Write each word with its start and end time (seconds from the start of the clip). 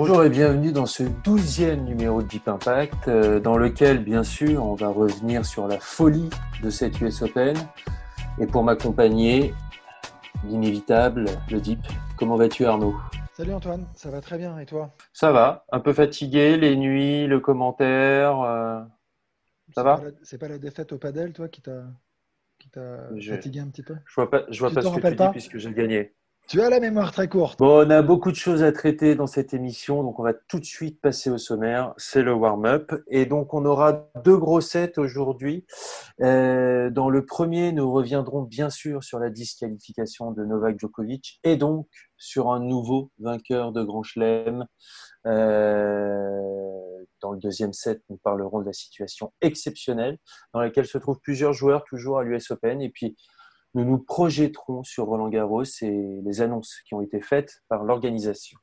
Bonjour 0.00 0.22
et 0.22 0.30
bienvenue 0.30 0.70
dans 0.70 0.86
ce 0.86 1.02
douzième 1.02 1.82
numéro 1.82 2.22
de 2.22 2.28
Deep 2.28 2.46
Impact, 2.46 3.08
euh, 3.08 3.40
dans 3.40 3.58
lequel, 3.58 3.98
bien 4.04 4.22
sûr, 4.22 4.64
on 4.64 4.76
va 4.76 4.86
revenir 4.86 5.44
sur 5.44 5.66
la 5.66 5.80
folie 5.80 6.30
de 6.62 6.70
cette 6.70 7.00
US 7.00 7.20
Open. 7.22 7.56
Et 8.38 8.46
pour 8.46 8.62
m'accompagner, 8.62 9.52
l'inévitable, 10.44 11.24
le 11.50 11.60
Deep. 11.60 11.80
Comment 12.16 12.36
vas-tu, 12.36 12.64
Arnaud? 12.64 12.94
Salut 13.32 13.52
Antoine, 13.52 13.88
ça 13.96 14.08
va 14.08 14.20
très 14.20 14.38
bien 14.38 14.56
et 14.60 14.66
toi? 14.66 14.94
Ça 15.12 15.32
va, 15.32 15.66
un 15.72 15.80
peu 15.80 15.92
fatigué, 15.92 16.56
les 16.58 16.76
nuits, 16.76 17.26
le 17.26 17.40
commentaire. 17.40 18.40
euh, 18.42 18.80
Ça 19.74 19.82
va? 19.82 20.00
C'est 20.22 20.38
pas 20.38 20.46
la 20.46 20.58
défaite 20.58 20.92
au 20.92 20.98
padel, 20.98 21.32
toi, 21.32 21.48
qui 21.48 21.60
t'a 21.60 21.82
fatigué 23.28 23.58
un 23.58 23.66
petit 23.66 23.82
peu? 23.82 23.96
Je 24.06 24.14
vois 24.14 24.30
pas, 24.30 24.44
je 24.48 24.60
vois 24.60 24.68
Tu 24.68 24.76
pas 24.76 24.82
ce 24.82 24.94
que 24.94 25.08
tu 25.08 25.14
dis 25.16 25.28
puisque 25.32 25.58
j'ai 25.58 25.72
gagné. 25.72 26.14
Tu 26.48 26.62
as 26.62 26.70
la 26.70 26.80
mémoire 26.80 27.12
très 27.12 27.28
courte. 27.28 27.58
Bon, 27.58 27.86
on 27.86 27.90
a 27.90 28.00
beaucoup 28.00 28.30
de 28.30 28.36
choses 28.36 28.62
à 28.62 28.72
traiter 28.72 29.14
dans 29.14 29.26
cette 29.26 29.52
émission, 29.52 30.02
donc 30.02 30.18
on 30.18 30.22
va 30.22 30.32
tout 30.32 30.58
de 30.58 30.64
suite 30.64 30.98
passer 30.98 31.28
au 31.28 31.36
sommaire. 31.36 31.92
C'est 31.98 32.22
le 32.22 32.32
warm-up. 32.32 32.90
Et 33.08 33.26
donc, 33.26 33.52
on 33.52 33.66
aura 33.66 34.08
deux 34.24 34.38
gros 34.38 34.62
sets 34.62 34.98
aujourd'hui. 34.98 35.66
Euh, 36.22 36.88
dans 36.88 37.10
le 37.10 37.26
premier, 37.26 37.70
nous 37.72 37.92
reviendrons 37.92 38.40
bien 38.40 38.70
sûr 38.70 39.04
sur 39.04 39.18
la 39.18 39.28
disqualification 39.28 40.32
de 40.32 40.42
Novak 40.42 40.80
Djokovic 40.80 41.38
et 41.44 41.58
donc 41.58 41.86
sur 42.16 42.50
un 42.50 42.60
nouveau 42.60 43.10
vainqueur 43.18 43.70
de 43.72 43.82
Grand 43.82 44.02
Chelem. 44.02 44.64
Euh, 45.26 47.04
dans 47.20 47.32
le 47.32 47.38
deuxième 47.38 47.74
set, 47.74 48.02
nous 48.08 48.16
parlerons 48.16 48.60
de 48.60 48.64
la 48.64 48.72
situation 48.72 49.34
exceptionnelle 49.42 50.16
dans 50.54 50.60
laquelle 50.60 50.86
se 50.86 50.96
trouvent 50.96 51.20
plusieurs 51.20 51.52
joueurs 51.52 51.84
toujours 51.84 52.18
à 52.18 52.24
l'US 52.24 52.50
Open. 52.50 52.80
Et 52.80 52.88
puis, 52.88 53.18
nous 53.78 53.84
nous 53.84 53.98
projetterons 53.98 54.82
sur 54.82 55.06
Roland 55.06 55.28
Garros 55.28 55.62
et 55.82 56.20
les 56.24 56.40
annonces 56.40 56.78
qui 56.88 56.94
ont 56.94 57.00
été 57.00 57.20
faites 57.20 57.62
par 57.68 57.84
l'organisation. 57.84 58.58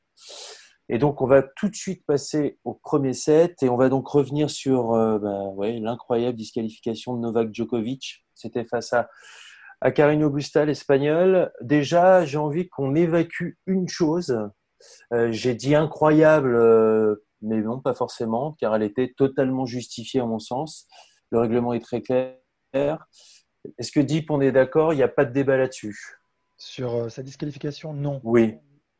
Et 0.90 0.98
donc, 0.98 1.22
on 1.22 1.26
va 1.26 1.42
tout 1.42 1.70
de 1.70 1.74
suite 1.74 2.04
passer 2.06 2.58
au 2.64 2.74
premier 2.74 3.14
set 3.14 3.62
et 3.62 3.70
on 3.70 3.76
va 3.76 3.88
donc 3.88 4.06
revenir 4.06 4.50
sur 4.50 4.92
euh, 4.92 5.18
bah, 5.18 5.40
l'incroyable 5.80 6.36
disqualification 6.36 7.14
de 7.14 7.20
Novak 7.20 7.48
Djokovic. 7.52 8.26
C'était 8.34 8.66
face 8.66 8.92
à, 8.92 9.08
à 9.80 9.90
Carino 9.90 10.28
Busta, 10.28 10.66
l'Espagnol. 10.66 11.50
Déjà, 11.62 12.26
j'ai 12.26 12.38
envie 12.38 12.68
qu'on 12.68 12.94
évacue 12.94 13.54
une 13.64 13.88
chose. 13.88 14.38
Euh, 15.14 15.32
j'ai 15.32 15.54
dit 15.54 15.74
incroyable, 15.74 16.54
euh, 16.54 17.24
mais 17.40 17.62
non, 17.62 17.80
pas 17.80 17.94
forcément, 17.94 18.54
car 18.60 18.76
elle 18.76 18.82
était 18.82 19.14
totalement 19.16 19.64
justifiée 19.64 20.20
à 20.20 20.26
mon 20.26 20.38
sens. 20.38 20.86
Le 21.30 21.40
règlement 21.40 21.72
est 21.72 21.80
très 21.80 22.02
clair. 22.02 23.06
Est-ce 23.78 23.92
que 23.92 24.00
Deep, 24.00 24.30
on 24.30 24.40
est 24.40 24.52
d'accord, 24.52 24.92
il 24.92 24.96
n'y 24.96 25.02
a 25.02 25.08
pas 25.08 25.24
de 25.24 25.32
débat 25.32 25.56
là-dessus? 25.56 25.96
Sur 26.56 26.94
euh, 26.94 27.08
sa 27.08 27.22
disqualification, 27.22 27.92
non. 27.92 28.20
Oui. 28.24 28.56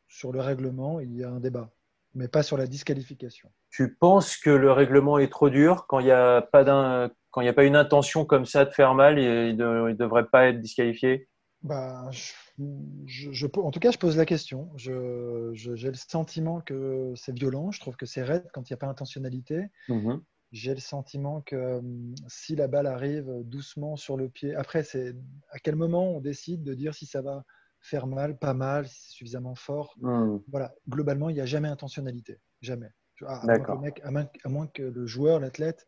Sur 0.07 0.31
le 0.31 0.41
règlement, 0.41 0.99
il 0.99 1.15
y 1.15 1.23
a 1.23 1.29
un 1.29 1.39
débat, 1.39 1.69
mais 2.15 2.27
pas 2.27 2.43
sur 2.43 2.57
la 2.57 2.67
disqualification. 2.67 3.51
Tu 3.69 3.95
penses 3.95 4.37
que 4.37 4.49
le 4.49 4.71
règlement 4.71 5.17
est 5.19 5.31
trop 5.31 5.49
dur 5.49 5.85
quand 5.87 5.99
il 5.99 6.05
n'y 6.05 6.11
a 6.11 6.41
pas 6.41 6.63
d'un, 6.63 7.11
quand 7.31 7.41
il 7.41 7.45
n'y 7.45 7.49
a 7.49 7.53
pas 7.53 7.65
une 7.65 7.75
intention 7.75 8.25
comme 8.25 8.45
ça 8.45 8.65
de 8.65 8.71
faire 8.71 8.93
mal, 8.93 9.19
il 9.19 9.55
ne 9.55 9.93
devrait 9.93 10.27
pas 10.27 10.47
être 10.47 10.61
disqualifié? 10.61 11.27
Bah, 11.63 12.09
je, 12.11 13.45
en 13.59 13.71
tout 13.71 13.79
cas, 13.79 13.91
je 13.91 13.97
pose 13.97 14.15
la 14.15 14.25
question. 14.25 14.69
Je- 14.75 15.51
J'ai 15.53 15.87
le 15.89 15.95
sentiment 15.95 16.61
que 16.61 17.11
c'est 17.15 17.37
violent. 17.37 17.71
Je 17.71 17.79
trouve 17.79 17.95
que 17.95 18.05
c'est 18.05 18.23
raide 18.23 18.47
quand 18.53 18.69
il 18.69 18.73
n'y 18.73 18.75
a 18.75 18.77
pas 18.77 18.87
intentionnalité. 18.87 19.69
Mhm. 19.89 20.21
J'ai 20.51 20.73
le 20.73 20.79
sentiment 20.79 21.41
que 21.41 21.77
hum, 21.79 22.15
si 22.27 22.55
la 22.55 22.67
balle 22.67 22.87
arrive 22.87 23.41
doucement 23.43 23.95
sur 23.97 24.15
le 24.17 24.29
pied, 24.29 24.55
après, 24.55 24.83
c'est 24.83 25.15
à 25.49 25.59
quel 25.59 25.75
moment 25.75 26.15
on 26.15 26.21
décide 26.21 26.63
de 26.63 26.73
dire 26.73 26.93
si 26.93 27.05
ça 27.05 27.21
va 27.21 27.45
faire 27.79 28.07
mal, 28.07 28.37
pas 28.37 28.53
mal, 28.53 28.87
si 28.87 28.95
c'est 29.01 29.11
suffisamment 29.11 29.55
fort? 29.55 29.93
Mhm. 30.01 30.41
Voilà, 30.47 30.73
globalement, 30.87 31.29
il 31.29 31.33
n'y 31.33 31.41
a 31.41 31.45
jamais 31.45 31.67
intentionnalité. 31.67 32.39
Jamais. 32.61 32.89
À, 33.25 33.41
à 33.43 33.45
moins 33.47 33.59
que 33.63 33.71
le 33.71 33.79
mec- 33.79 34.01
à 34.03 34.11
moins- 34.11 34.29
à 34.43 34.49
moins 34.49 34.67
que 34.67 34.83
le 34.83 35.05
joueur, 35.05 35.39
l'athlète, 35.39 35.87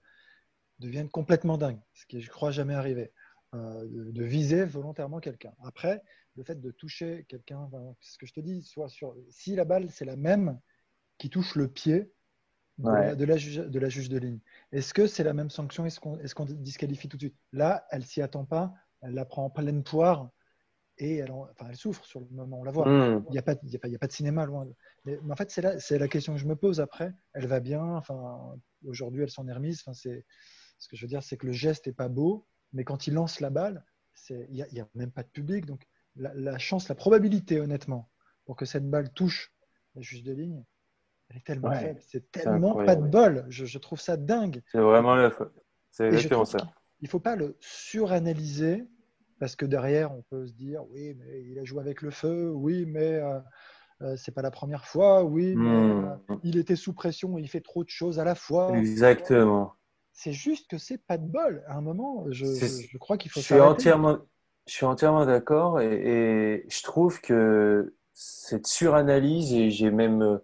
devienne 0.80 1.10
complètement 1.10 1.58
dingue, 1.58 1.80
ce 1.94 2.06
qui 2.06 2.22
je 2.22 2.30
crois, 2.30 2.52
jamais 2.52 2.74
arrivé. 2.74 3.14
Euh, 3.56 3.86
de, 3.88 4.12
de 4.12 4.24
viser 4.24 4.64
volontairement 4.66 5.20
quelqu'un. 5.20 5.54
Après, 5.64 6.04
le 6.36 6.44
fait 6.44 6.62
de 6.62 6.70
toucher 6.72 7.26
quelqu'un, 7.28 7.68
ben, 7.72 7.96
ce 8.00 8.18
que 8.18 8.28
je 8.28 8.34
te 8.34 8.40
dis, 8.40 8.62
soit 8.62 8.90
sur, 8.90 9.16
si 9.30 9.56
la 9.56 9.66
balle, 9.66 9.90
c'est 9.90 10.06
la 10.06 10.16
même 10.16 10.60
qui 11.18 11.30
touche 11.32 11.56
le 11.56 11.68
pied 11.68 12.14
de, 12.80 12.90
Ouais. 12.90 13.08
la, 13.08 13.16
de 13.16 13.26
la 13.26 13.38
juge, 13.38 13.58
de 13.58 13.80
la 13.80 13.90
juge 13.90 14.10
de 14.10 14.18
ligne, 14.18 14.40
est-ce 14.72 14.94
que 14.94 15.06
c'est 15.06 15.24
la 15.24 15.34
même 15.34 15.50
sanction? 15.50 15.86
Est-ce 15.86 16.00
qu'on 16.00 16.18
est 16.48 16.54
disqualifie 16.54 17.08
tout 17.10 17.18
de 17.18 17.24
suite? 17.24 17.38
Là, 17.52 17.86
elle 17.92 18.06
s'y 18.06 18.22
attend 18.22 18.46
pas, 18.46 18.74
elle 19.02 19.14
la 19.14 19.26
prend 19.26 19.46
en 19.46 19.50
pleine 19.50 19.84
poire 19.84 20.32
et 20.98 21.18
elle, 21.18 21.32
en- 21.32 21.48
enfin, 21.52 21.68
elle 21.70 21.78
souffre 21.78 22.06
sur 22.06 22.20
le 22.20 22.28
moment, 22.32 22.60
on 22.60 22.64
la 22.64 22.72
voit. 22.72 22.86
Mhm. 22.88 23.26
Il 23.30 23.32
n'y 23.34 23.38
a, 23.38 23.42
pas- 23.42 23.56
il 23.64 23.70
y 23.70 23.76
a, 23.76 23.80
pas- 23.80 23.88
il 23.88 23.92
y 23.92 23.96
a 23.96 24.00
pas 24.00 24.08
de 24.08 24.12
cinéma 24.12 24.46
loin. 24.46 24.66
de- 24.66 24.76
Mais, 25.06 25.20
mais 25.24 25.32
en 25.32 25.36
fait, 25.36 25.52
c'est 25.52 25.62
la, 25.62 25.76
la 25.76 26.08
question 26.08 26.34
que 26.34 26.40
je 26.40 26.48
me 26.48 26.56
pose 26.56 26.80
après. 26.82 27.14
Elle 27.34 27.48
va 27.48 27.60
bien. 27.60 27.84
Enfin, 27.84 28.58
aujourd'hui, 28.86 29.24
elle 29.24 29.30
s'en 29.30 29.48
est 29.48 29.54
remise. 29.54 29.82
Enfin, 29.82 29.94
c'est, 29.94 30.26
ce 30.78 30.88
que 30.88 30.96
je 30.96 31.02
veux 31.04 31.08
dire, 31.10 31.24
c'est 31.24 31.38
que 31.38 31.46
le 31.46 31.54
geste 31.54 31.88
est 31.88 31.94
pas 31.94 32.10
beau, 32.10 32.48
mais 32.74 32.84
quand 32.84 33.08
il 33.08 33.14
lance 33.14 33.40
la 33.40 33.50
balle, 33.50 33.86
il 34.30 34.68
n'y 34.72 34.82
a, 34.82 34.88
même 34.96 35.12
pas 35.12 35.24
de 35.24 35.30
public. 35.30 35.66
Donc, 35.66 35.86
la, 36.16 36.34
la 36.34 36.58
chance, 36.58 36.88
la 36.90 36.96
probabilité, 36.96 37.60
honnêtement, 37.60 38.10
pour 38.46 38.56
que 38.56 38.66
cette 38.66 38.90
balle 38.90 39.12
touche 39.14 39.54
la 39.96 40.02
juge 40.02 40.24
de 40.24 40.34
ligne, 40.34 40.64
elle 41.30 41.38
est 41.38 41.46
tellement 41.46 41.70
Ouais, 41.70 41.80
faible. 41.82 42.00
C'est 42.08 42.32
tellement 42.32 42.76
pas 42.76 42.96
de 42.96 43.10
bol. 43.10 43.46
Je, 43.50 43.66
je 43.66 43.78
trouve 43.78 44.00
ça 44.00 44.18
dingue. 44.18 44.62
C'est 44.68 44.80
vraiment 44.80 45.16
la 45.16 45.32
C'est 45.92 46.16
exactement 46.16 46.46
ça. 46.46 46.68
qu'il 46.98 47.06
ne 47.06 47.08
faut 47.10 47.20
pas 47.20 47.36
le 47.36 47.56
suranalyser 47.60 48.86
parce 49.40 49.56
que 49.56 49.66
derrière, 49.66 50.12
on 50.14 50.22
peut 50.24 50.48
se 50.48 50.54
dire 50.54 50.84
oui, 50.90 51.16
mais 51.16 51.44
il 51.44 51.60
a 51.60 51.64
joué 51.64 51.80
avec 51.82 52.02
le 52.02 52.12
feu, 52.12 52.52
oui, 52.52 52.86
mais 52.86 53.16
euh, 53.16 53.40
euh, 54.04 54.18
c'est 54.18 54.34
pas 54.34 54.42
la 54.44 54.52
première 54.52 54.86
fois, 54.86 55.24
oui, 55.24 55.58
mais 55.58 55.92
Mhm. 55.92 56.04
euh, 56.04 56.16
il 56.44 56.58
était 56.58 56.76
sous 56.78 56.94
pression 56.94 57.38
et 57.38 57.42
il 57.42 57.50
fait 57.50 57.62
trop 57.62 57.84
de 57.84 57.90
choses 57.90 58.20
à 58.20 58.26
la 58.26 58.36
fois. 58.36 58.86
Exactement. 58.86 59.76
C'est 60.12 60.34
juste 60.34 60.70
que 60.70 60.78
c'est 60.78 61.00
pas 61.00 61.18
de 61.18 61.26
bol. 61.26 61.64
À 61.68 61.76
un 61.78 61.82
moment, 61.82 62.26
je, 62.30 62.60
C'est- 62.60 62.70
je- 62.78 62.88
je 62.88 62.98
crois 63.00 63.18
qu'il 63.18 63.32
faut 63.32 63.42
Je 63.42 63.46
suis 63.46 63.60
entièrement, 63.60 64.18
je 64.68 64.74
suis 64.74 64.86
entièrement 64.86 65.26
d'accord 65.26 65.82
et, 65.82 66.64
et 66.64 66.66
je 66.70 66.84
trouve 66.84 67.22
que 67.22 67.96
cette 68.14 68.68
suranalyse, 68.68 69.54
et 69.54 69.70
j'ai 69.72 69.92
même 69.92 70.22
euh, 70.24 70.40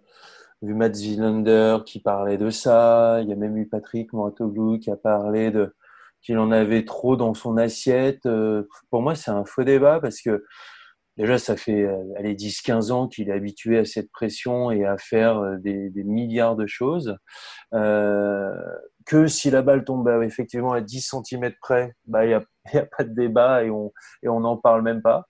vu 0.66 0.74
Matt 0.74 0.96
Wilander 0.96 1.78
qui 1.86 2.00
parlait 2.00 2.38
de 2.38 2.50
ça, 2.50 3.20
il 3.22 3.28
y 3.28 3.32
a 3.32 3.36
même 3.36 3.56
eu 3.56 3.66
Patrick 3.66 4.12
Mouratoglou 4.12 4.78
qui 4.78 4.90
a 4.90 4.96
parlé 4.96 5.50
de 5.50 5.74
qu'il 6.22 6.38
en 6.38 6.50
avait 6.50 6.84
trop 6.84 7.16
dans 7.16 7.34
son 7.34 7.56
assiette. 7.56 8.26
Euh, 8.26 8.64
Pour 8.90 9.02
moi, 9.02 9.14
c'est 9.14 9.30
un 9.30 9.44
faux 9.44 9.64
débat 9.64 10.00
parce 10.00 10.20
que 10.20 10.44
déjà, 11.16 11.38
ça 11.38 11.56
fait 11.56 11.82
euh, 11.84 12.02
allez, 12.16 12.34
10-15 12.34 12.90
ans 12.90 13.08
qu'il 13.08 13.28
est 13.28 13.32
habitué 13.32 13.78
à 13.78 13.84
cette 13.84 14.10
pression 14.10 14.70
et 14.70 14.84
à 14.84 14.98
faire 14.98 15.38
euh, 15.38 15.56
des, 15.58 15.90
milliards 16.04 16.56
de 16.56 16.66
choses. 16.66 17.16
Euh, 17.74 18.52
que 19.06 19.28
si 19.28 19.50
la 19.50 19.62
balle 19.62 19.84
tombe 19.84 20.08
euh, 20.08 20.22
effectivement 20.22 20.72
à 20.72 20.80
10 20.80 21.14
cm 21.24 21.52
près, 21.60 21.94
bah, 22.06 22.26
il 22.26 22.28
n'y 22.28 22.34
a, 22.34 22.42
a 22.82 22.86
pas 22.86 23.04
de 23.04 23.14
débat 23.14 23.64
et 23.64 23.70
on 23.70 23.92
et 24.22 24.28
on 24.28 24.40
n'en 24.40 24.56
parle 24.56 24.82
même 24.82 25.00
pas. 25.00 25.26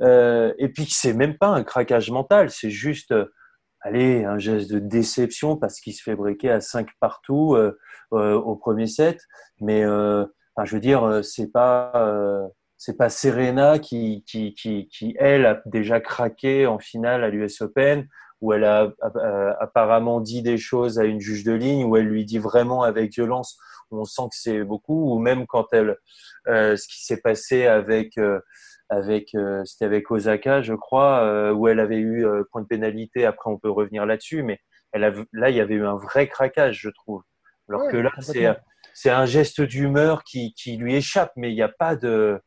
Euh, 0.00 0.52
et 0.58 0.70
puis 0.70 0.86
c'est 0.90 1.12
même 1.12 1.36
pas 1.36 1.48
un 1.48 1.62
craquage 1.62 2.10
mental, 2.10 2.50
c'est 2.50 2.70
juste 2.70 3.12
euh, 3.12 3.26
allez 3.80 4.24
un 4.24 4.38
geste 4.38 4.70
de 4.70 4.78
déception 4.78 5.56
parce 5.56 5.80
qu'il 5.80 5.94
se 5.94 6.02
fait 6.02 6.16
briquer 6.16 6.50
à 6.50 6.60
5 6.60 6.88
partout 7.00 7.54
euh, 7.54 7.78
euh, 8.12 8.34
au 8.34 8.56
premier 8.56 8.86
set. 8.86 9.20
Mais 9.60 9.84
euh, 9.84 10.24
enfin, 10.54 10.64
je 10.64 10.74
veux 10.74 10.80
dire, 10.80 11.04
euh, 11.04 11.22
c'est 11.22 11.50
pas 11.50 11.92
euh, 11.94 12.46
c'est 12.76 12.96
pas 12.96 13.08
Serena 13.08 13.78
qui, 13.78 14.24
qui, 14.26 14.54
qui, 14.54 14.88
qui, 14.88 15.14
elle, 15.18 15.46
a 15.46 15.60
déjà 15.66 16.00
craqué 16.00 16.66
en 16.66 16.78
finale 16.78 17.24
à 17.24 17.28
l'US 17.28 17.60
Open, 17.60 18.06
où 18.40 18.52
elle 18.52 18.64
a 18.64 18.92
euh, 19.16 19.52
apparemment 19.60 20.20
dit 20.20 20.42
des 20.42 20.58
choses 20.58 21.00
à 21.00 21.04
une 21.04 21.20
juge 21.20 21.42
de 21.42 21.52
ligne, 21.52 21.84
où 21.84 21.96
elle 21.96 22.06
lui 22.06 22.24
dit 22.24 22.38
vraiment 22.38 22.84
avec 22.84 23.12
violence, 23.12 23.58
on 23.90 24.04
sent 24.04 24.22
que 24.30 24.36
c'est 24.36 24.64
beaucoup, 24.64 25.12
ou 25.14 25.18
même 25.18 25.46
quand 25.46 25.66
elle, 25.72 25.96
euh, 26.46 26.76
ce 26.76 26.86
qui 26.88 27.04
s'est 27.04 27.20
passé 27.20 27.66
avec, 27.66 28.18
euh, 28.18 28.40
avec 28.88 29.34
euh, 29.34 29.64
c'était 29.64 29.84
avec 29.84 30.10
Osaka, 30.10 30.62
je 30.62 30.74
crois, 30.74 31.52
où 31.52 31.68
elle 31.68 31.80
avait 31.80 31.98
eu 31.98 32.26
point 32.50 32.62
de 32.62 32.66
pénalité. 32.66 33.24
Après, 33.26 33.50
on 33.50 33.58
peut 33.58 33.70
revenir 33.70 34.06
là-dessus, 34.06 34.42
mais 34.42 34.60
elle 34.92 35.04
a, 35.04 35.12
là, 35.32 35.50
il 35.50 35.56
y 35.56 35.60
avait 35.60 35.74
eu 35.74 35.86
un 35.86 35.96
vrai 35.96 36.28
craquage, 36.28 36.80
je 36.80 36.90
trouve. 36.90 37.22
Alors 37.68 37.82
Ouais, 37.82 37.92
que 37.92 37.96
là, 37.98 38.10
c'est 38.20 38.48
c'est 38.94 39.10
un 39.10 39.26
geste 39.26 39.60
d'humeur 39.60 40.24
qui, 40.24 40.54
qui, 40.54 40.76
lui 40.76 40.94
échappe, 40.94 41.32
mais 41.36 41.52
il 41.52 41.54
n'y 41.54 41.62
a 41.62 41.68
pas 41.68 41.94
de. 41.94 42.40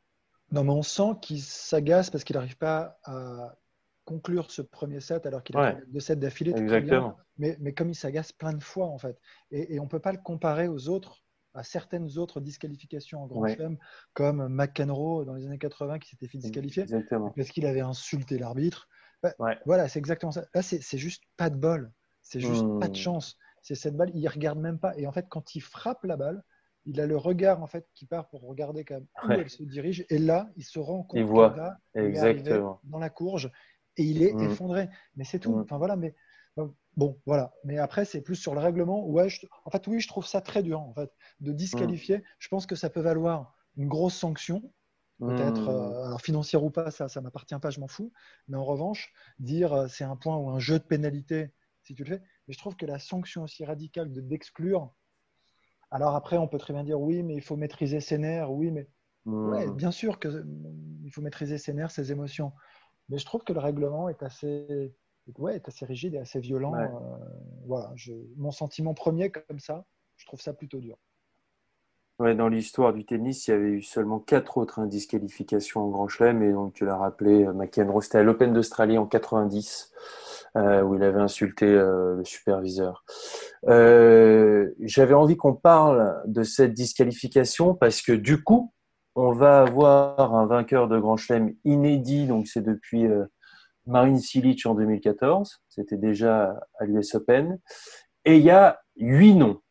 Non, 0.52 0.64
mais 0.64 0.72
on 0.72 0.82
sent 0.82 1.14
qu'il 1.22 1.42
s'agace 1.42 2.10
parce 2.10 2.24
qu'il 2.24 2.36
n'arrive 2.36 2.58
pas 2.58 2.98
à 3.06 3.56
conclure 4.04 4.52
ce 4.52 4.62
premier 4.62 5.00
set 5.00 5.26
alors 5.26 5.44
qu'il 5.44 5.56
a 5.58 5.62
Ouais. 5.62 5.78
deux 5.88 6.00
sets 6.00 6.16
d'affilée. 6.18 6.52
très 6.52 6.62
bien. 6.62 6.78
Exactement. 6.78 7.18
Mais, 7.38 7.56
mais 7.60 7.74
comme 7.74 7.90
il 7.90 7.96
s'agace 7.96 8.32
plein 8.34 8.54
de 8.54 8.62
fois, 8.64 8.88
en 8.88 8.98
fait. 8.98 9.18
Et, 9.52 9.76
et 9.76 9.80
on 9.80 9.84
ne 9.84 9.90
peut 9.90 10.00
pas 10.00 10.12
le 10.12 10.18
comparer 10.18 10.68
aux 10.68 10.90
autres, 10.90 11.24
à 11.54 11.64
certaines 11.64 12.18
autres 12.18 12.40
disqualifications 12.42 13.22
en 13.24 13.28
Grand 13.28 13.42
Ouais. 13.42 13.56
Chelem, 13.56 13.78
comme 14.14 14.48
McEnroe 14.48 15.26
dans 15.26 15.34
les 15.34 15.46
années 15.46 15.58
80 15.58 16.00
qui 16.00 16.10
s'était 16.10 16.28
fait 16.28 16.38
disqualifier 16.38 16.84
Exactement. 16.84 17.32
parce 17.36 17.50
qu'il 17.50 17.66
avait 17.66 17.82
insulté 17.82 18.38
l'arbitre. 18.38 18.88
Bah, 19.22 19.34
Ouais. 19.40 19.58
Voilà, 19.66 19.88
c'est 19.88 20.00
exactement 20.00 20.32
ça. 20.32 20.46
Là, 20.54 20.62
c'est 20.62 20.98
juste 20.98 21.24
pas 21.38 21.50
de 21.50 21.56
bol. 21.58 21.92
C'est 22.22 22.40
juste 22.40 22.64
Hmm. 22.64 22.80
pas 22.80 22.88
de 22.88 22.96
chance. 22.96 23.38
C'est 23.62 23.76
cette 23.76 23.96
balle, 23.96 24.12
il 24.16 24.28
regarde 24.28 24.60
même 24.60 24.80
pas. 24.80 24.98
Et 24.98 25.06
en 25.06 25.12
fait, 25.12 25.28
quand 25.30 25.56
il 25.56 25.62
frappe 25.62 26.04
la 26.04 26.18
balle, 26.18 26.44
il 26.86 27.00
a 27.00 27.06
le 27.06 27.16
regard 27.18 27.62
en 27.62 27.68
fait 27.68 27.88
qui 27.94 28.08
part 28.08 28.28
pour 28.30 28.42
regarder 28.42 28.84
quand 28.86 28.96
même 28.96 29.08
où 29.24 29.28
Ouais. 29.28 29.40
elle 29.42 29.50
se 29.50 29.62
dirige. 29.64 30.06
Et 30.10 30.18
là, 30.18 30.50
il 30.56 30.64
se 30.64 30.80
rend 30.80 31.04
compte 31.04 31.20
Il 31.20 31.26
voit. 31.26 31.54
il 31.94 32.02
est 32.02 32.06
Exactement. 32.08 32.80
dans 32.86 32.98
la 32.98 33.10
courge 33.12 33.52
et 33.98 34.04
il 34.04 34.24
est 34.24 34.34
Mm. 34.34 34.40
effondré. 34.52 34.90
Mais 35.16 35.24
c'est 35.26 35.38
tout. 35.40 35.56
Mm. 35.56 35.62
Enfin 35.62 35.78
voilà, 35.78 35.96
mais 35.96 36.16
bon, 36.98 37.22
voilà. 37.26 37.54
Mais 37.64 37.78
après, 37.78 38.06
c'est 38.06 38.22
plus 38.22 38.36
sur 38.36 38.54
le 38.54 38.60
règlement. 38.62 39.06
Ouais, 39.06 39.30
je- 39.30 39.46
en 39.66 39.72
fait, 39.72 39.86
oui, 39.88 40.00
je 40.00 40.08
trouve 40.08 40.26
ça 40.26 40.42
très 40.42 40.64
dur 40.64 40.80
en 40.82 40.94
fait 40.94 41.12
de 41.40 41.52
disqualifier. 41.54 42.18
Mm. 42.18 42.24
Je 42.40 42.48
pense 42.50 42.66
que 42.66 42.76
ça 42.76 42.90
peut 42.90 43.02
valoir 43.02 43.56
une 43.78 43.88
grosse 43.88 44.16
sanction 44.16 44.74
peut-être, 45.26 45.68
Hmm. 45.68 45.70
euh, 45.70 46.06
alors 46.06 46.22
financière 46.22 46.64
ou 46.64 46.72
pas, 46.72 46.92
ça, 46.92 47.08
ça 47.08 47.22
m'appartient 47.22 47.56
pas, 47.62 47.70
je 47.70 47.80
m'en 47.80 47.88
fous. 47.88 48.12
Mais 48.48 48.58
en 48.58 48.66
revanche, 48.66 49.14
dire 49.40 49.74
euh, 49.74 49.88
c'est 49.88 50.04
un 50.04 50.16
point 50.16 50.36
ou 50.38 50.50
un 50.50 50.60
jeu 50.60 50.80
de 50.80 50.84
pénalité, 50.84 51.54
si 51.84 51.94
tu 51.96 52.04
le 52.04 52.10
fais. 52.18 52.24
Mais 52.48 52.54
je 52.54 52.58
trouve 52.60 52.76
que 52.76 52.86
la 52.88 53.00
sanction 53.00 53.44
aussi 53.44 53.64
radicale 53.66 54.12
de 54.12 54.22
d'exclure. 54.22 54.94
Alors 55.92 56.16
après, 56.16 56.38
on 56.38 56.48
peut 56.48 56.58
très 56.58 56.74
bien 56.74 56.84
dire 56.84 57.00
oui, 57.00 57.24
mais 57.24 57.36
il 57.36 57.42
faut 57.42 57.56
maîtriser 57.58 58.00
ses 58.02 58.18
nerfs, 58.18 58.52
oui, 58.52 58.72
mais 58.72 58.90
Hmm. 59.26 59.42
ouais, 59.44 59.72
bien 59.72 59.92
sûr 59.92 60.20
que 60.20 60.28
euh, 60.30 60.46
il 61.04 61.12
faut 61.12 61.22
maîtriser 61.22 61.58
ses 61.58 61.74
nerfs, 61.74 61.92
ses 61.92 62.12
émotions. 62.12 62.54
Mais 63.10 63.18
je 63.20 63.26
trouve 63.26 63.44
que 63.44 63.54
le 63.54 63.60
règlement 63.62 64.10
est 64.10 64.24
assez, 64.24 64.96
ouais, 65.40 65.56
est 65.56 65.68
assez 65.68 65.86
rigide 65.86 66.16
et 66.16 66.20
assez 66.20 66.40
violent. 66.40 66.74
Ouais. 66.74 66.84
Euh, 66.84 67.18
voilà, 67.68 67.92
je- 67.96 68.14
mon 68.38 68.52
sentiment 68.52 68.94
premier 68.94 69.32
comme 69.32 69.60
ça, 69.60 69.86
je 70.18 70.26
trouve 70.26 70.42
ça 70.42 70.54
plutôt 70.54 70.80
dur. 70.80 70.98
Ouais, 72.20 72.36
dans 72.36 72.50
l'histoire 72.50 72.94
du 72.94 73.04
tennis, 73.04 73.48
il 73.48 73.52
y 73.52 73.54
avait 73.56 73.70
eu 73.70 73.82
seulement 73.82 74.20
quatre 74.20 74.58
autres 74.60 74.78
hein, 74.78 74.86
disqualifications 74.86 75.82
en 75.82 75.88
Grand 75.90 76.08
Chelem. 76.08 76.44
Et 76.44 76.52
donc, 76.52 76.74
tu 76.74 76.86
l'as 76.86 76.96
rappelé, 76.98 77.46
euh, 77.46 77.54
McEnroe, 77.54 78.02
c'était 78.02 78.20
à 78.20 78.24
l'Open 78.24 78.54
d'Australie 78.54 79.00
en 79.00 79.08
90, 79.08 79.92
euh, 80.56 80.84
où 80.84 80.94
il 80.94 81.04
avait 81.04 81.20
insulté 81.20 81.66
euh, 81.66 82.18
le 82.18 82.24
superviseur. 82.24 83.04
J'avais 83.68 85.14
envie 85.16 85.36
qu'on 85.36 85.56
parle 85.56 86.22
de 86.28 86.44
cette 86.44 86.74
disqualification 86.74 87.74
parce 87.74 88.04
que 88.04 88.12
du 88.12 88.44
coup, 88.44 88.72
on 89.16 89.32
va 89.32 89.62
avoir 89.62 90.36
un 90.36 90.46
vainqueur 90.46 90.88
de 90.88 91.00
Grand 91.00 91.18
Chelem 91.18 91.56
inédit. 91.66 92.28
Donc, 92.28 92.48
c'est 92.48 92.62
depuis 92.62 93.08
euh, 93.88 93.92
Marin 93.92 94.18
Cilic 94.18 94.66
en 94.66 94.76
2014. 94.76 95.64
C'était 95.70 95.98
déjà 95.98 96.60
à 96.80 96.86
l'US 96.86 97.16
Open. 97.16 97.60
Et 98.26 98.38
il 98.38 98.44
y 98.44 98.52
a 98.52 98.82
huit 98.98 99.36
noms. 99.36 99.62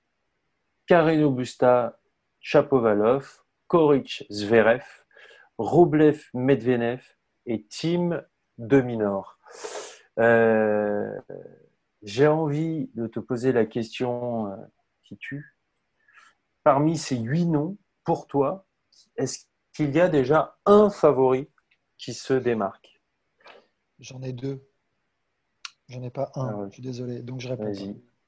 Carreno 0.87 1.31
Busta, 1.31 2.01
Chapovalov, 2.41 3.43
Koric 3.69 4.27
Zverev, 4.31 4.85
Roblev 5.59 6.25
Medvedev 6.35 7.03
et 7.47 7.67
Tim 7.69 8.23
Dominor. 8.59 9.39
Euh, 10.19 11.17
J'ai 12.03 12.27
envie 12.27 12.91
de 12.95 13.07
te 13.07 13.21
poser 13.21 13.53
la 13.53 13.67
question 13.67 14.49
euh, 14.49 14.57
qui 15.05 15.17
tue. 15.17 15.57
Parmi 16.65 16.99
ces 16.99 17.17
huit 17.17 17.47
noms, 17.47 17.79
pour 18.05 18.27
toi, 18.27 18.67
est-ce 19.17 19.47
qu'il 19.73 19.95
y 19.95 20.01
a 20.01 20.09
déjà 20.09 20.59
un 20.67 20.91
favori 20.91 21.49
qui 21.99 22.15
se 22.15 22.35
démarque? 22.35 23.00
J'en 24.00 24.23
ai 24.23 24.32
deux. 24.32 24.67
J'en 25.88 26.02
ai 26.02 26.11
pas 26.11 26.32
un, 26.37 26.50
Ah 26.50 26.56
ouais. 26.56 26.69
je 26.69 26.75
suis 26.75 26.82
désolé. 26.82 27.23
Donc 27.23 27.41
je 27.41 27.49
réponds 27.49 27.73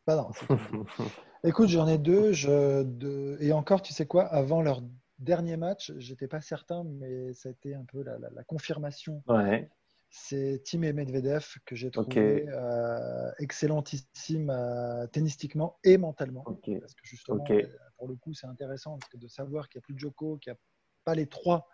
non. 0.07 0.31
Écoute, 1.45 1.69
j'en 1.69 1.89
ai 1.89 1.99
deux. 1.99 2.33
Je, 2.33 2.83
de- 2.83 3.37
Et 3.41 3.53
encore, 3.53 3.83
tu 3.83 3.93
sais 3.93 4.07
quoi, 4.07 4.27
avant 4.27 4.63
leur 4.63 4.83
dernier 5.19 5.57
match, 5.57 5.93
j'étais 5.99 6.29
pas 6.29 6.41
certain, 6.41 6.85
mais 6.85 7.33
ça 7.33 7.49
a 7.49 7.53
été 7.53 7.75
un 7.75 7.85
peu 7.85 8.03
la, 8.03 8.19
la- 8.19 8.31
la 8.31 8.45
confirmation. 8.45 9.23
Ouais, 9.27 9.71
C'est 10.11 10.63
Tim 10.65 10.83
et 10.83 10.93
Medvedev 10.93 11.45
que 11.67 11.77
j'ai 11.77 11.91
trouvé 11.91 12.47
euh, 12.49 13.33
excellentissime 13.39 14.51
euh, 14.51 15.07
tennistiquement 15.09 15.79
et 15.85 15.99
mentalement. 15.99 16.51
Parce 16.81 16.95
que 16.95 17.07
justement, 17.07 17.59
euh, 17.65 17.69
pour 17.99 18.09
le 18.09 18.17
coup, 18.17 18.35
c'est 18.35 18.47
intéressant 18.47 18.99
parce 18.99 19.09
que 19.09 19.17
de 19.19 19.29
savoir 19.29 19.69
qu'il 19.69 19.79
n'y 19.79 19.83
a 19.83 19.87
plus 19.87 19.95
de 19.95 20.01
Djoko, 20.01 20.39
qu'il 20.39 20.53
n'y 20.53 20.57
a 20.57 20.61
pas 21.05 21.15
les 21.15 21.27
trois, 21.29 21.69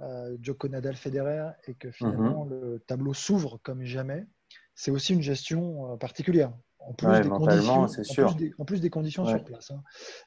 euh, 0.00 0.36
Djoko, 0.40 0.68
Nadal, 0.68 0.96
Federer, 0.96 1.50
et 1.68 1.74
que 1.74 1.90
finalement 1.90 2.44
Mhm. 2.44 2.50
le 2.50 2.78
tableau 2.86 3.14
s'ouvre 3.14 3.58
comme 3.62 3.84
jamais, 3.84 4.26
c'est 4.74 4.90
aussi 4.90 5.12
une 5.14 5.22
gestion 5.22 5.92
euh, 5.92 5.96
particulière. 5.96 6.52
En 6.78 6.94
plus, 6.94 7.08
Ouais, 7.08 7.20
des 7.22 7.28
conditions, 7.30 7.86
c'est 7.88 8.04
en 8.04 8.14
sûr. 8.14 8.30
plus 8.30 8.36
des, 8.36 8.54
en 8.58 8.64
plus 8.64 8.80
des 8.80 8.90
conditions 8.90 9.24
Ouais. 9.24 9.30
sur 9.30 9.44
place. 9.44 9.70
hein. 9.70 9.82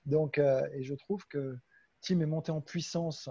Donc, 0.05 0.37
euh, 0.37 0.67
et 0.73 0.83
je 0.83 0.93
trouve 0.93 1.25
que 1.27 1.57
Tim 2.01 2.19
est 2.19 2.25
monté 2.27 2.51
en 2.51 2.61
puissance 2.61 3.29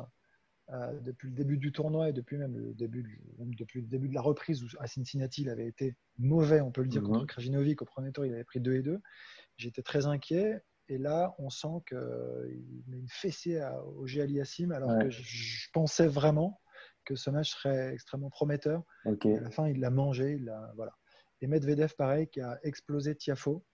euh, 0.71 0.99
depuis 1.00 1.29
le 1.29 1.35
début 1.35 1.56
du 1.59 1.73
tournoi 1.73 2.09
et 2.09 2.12
depuis 2.12 2.37
même 2.39 2.56
le 2.56 2.73
début, 2.75 3.21
même 3.38 3.55
depuis 3.55 3.81
le 3.81 3.87
début 3.87 4.09
de 4.09 4.15
la 4.15 4.23
reprise 4.23 4.62
où 4.65 4.69
à 4.81 4.87
Cincinnati 4.87 5.43
il 5.43 5.50
avait 5.50 5.67
été 5.67 5.97
mauvais, 6.19 6.61
on 6.61 6.71
peut 6.71 6.83
le 6.83 6.88
dire, 6.88 7.03
Mhm. 7.03 7.09
contre 7.09 7.27
Krajinovic 7.27 7.83
au 7.83 7.85
premier 7.85 8.11
tour, 8.12 8.25
il 8.27 8.33
avait 8.33 8.45
pris 8.45 8.61
2 8.61 8.75
et 8.75 8.83
2. 8.83 9.00
J'étais 9.56 9.83
très 9.83 10.06
inquiet 10.06 10.62
et 10.88 10.99
là 10.99 11.34
on 11.38 11.50
sent 11.50 11.82
qu'il 11.88 12.82
met 12.87 12.99
une 12.99 13.08
fessée 13.08 13.58
à, 13.61 13.82
au 13.84 14.06
G. 14.06 14.25
Yassim 14.26 14.73
alors 14.73 14.90
Ouais. 14.90 15.05
que 15.05 15.11
je, 15.11 15.23
je 15.23 15.70
pensais 15.73 16.06
vraiment 16.06 16.61
que 17.05 17.17
ce 17.17 17.31
match 17.31 17.50
serait 17.55 17.93
extrêmement 17.93 18.31
prometteur. 18.31 18.84
Ok. 19.05 19.26
Et 19.26 19.37
à 19.37 19.40
la 19.40 19.50
fin, 19.50 19.69
il 19.69 19.81
l'a 19.81 19.90
mangé. 19.90 20.32
Il 20.34 20.44
l'a- 20.44 20.73
voilà. 20.76 20.93
Et 21.40 21.46
Medvedev, 21.49 21.94
pareil, 21.96 22.29
qui 22.29 22.40
a 22.40 22.58
explosé 22.62 23.17
Tiafo 23.17 23.64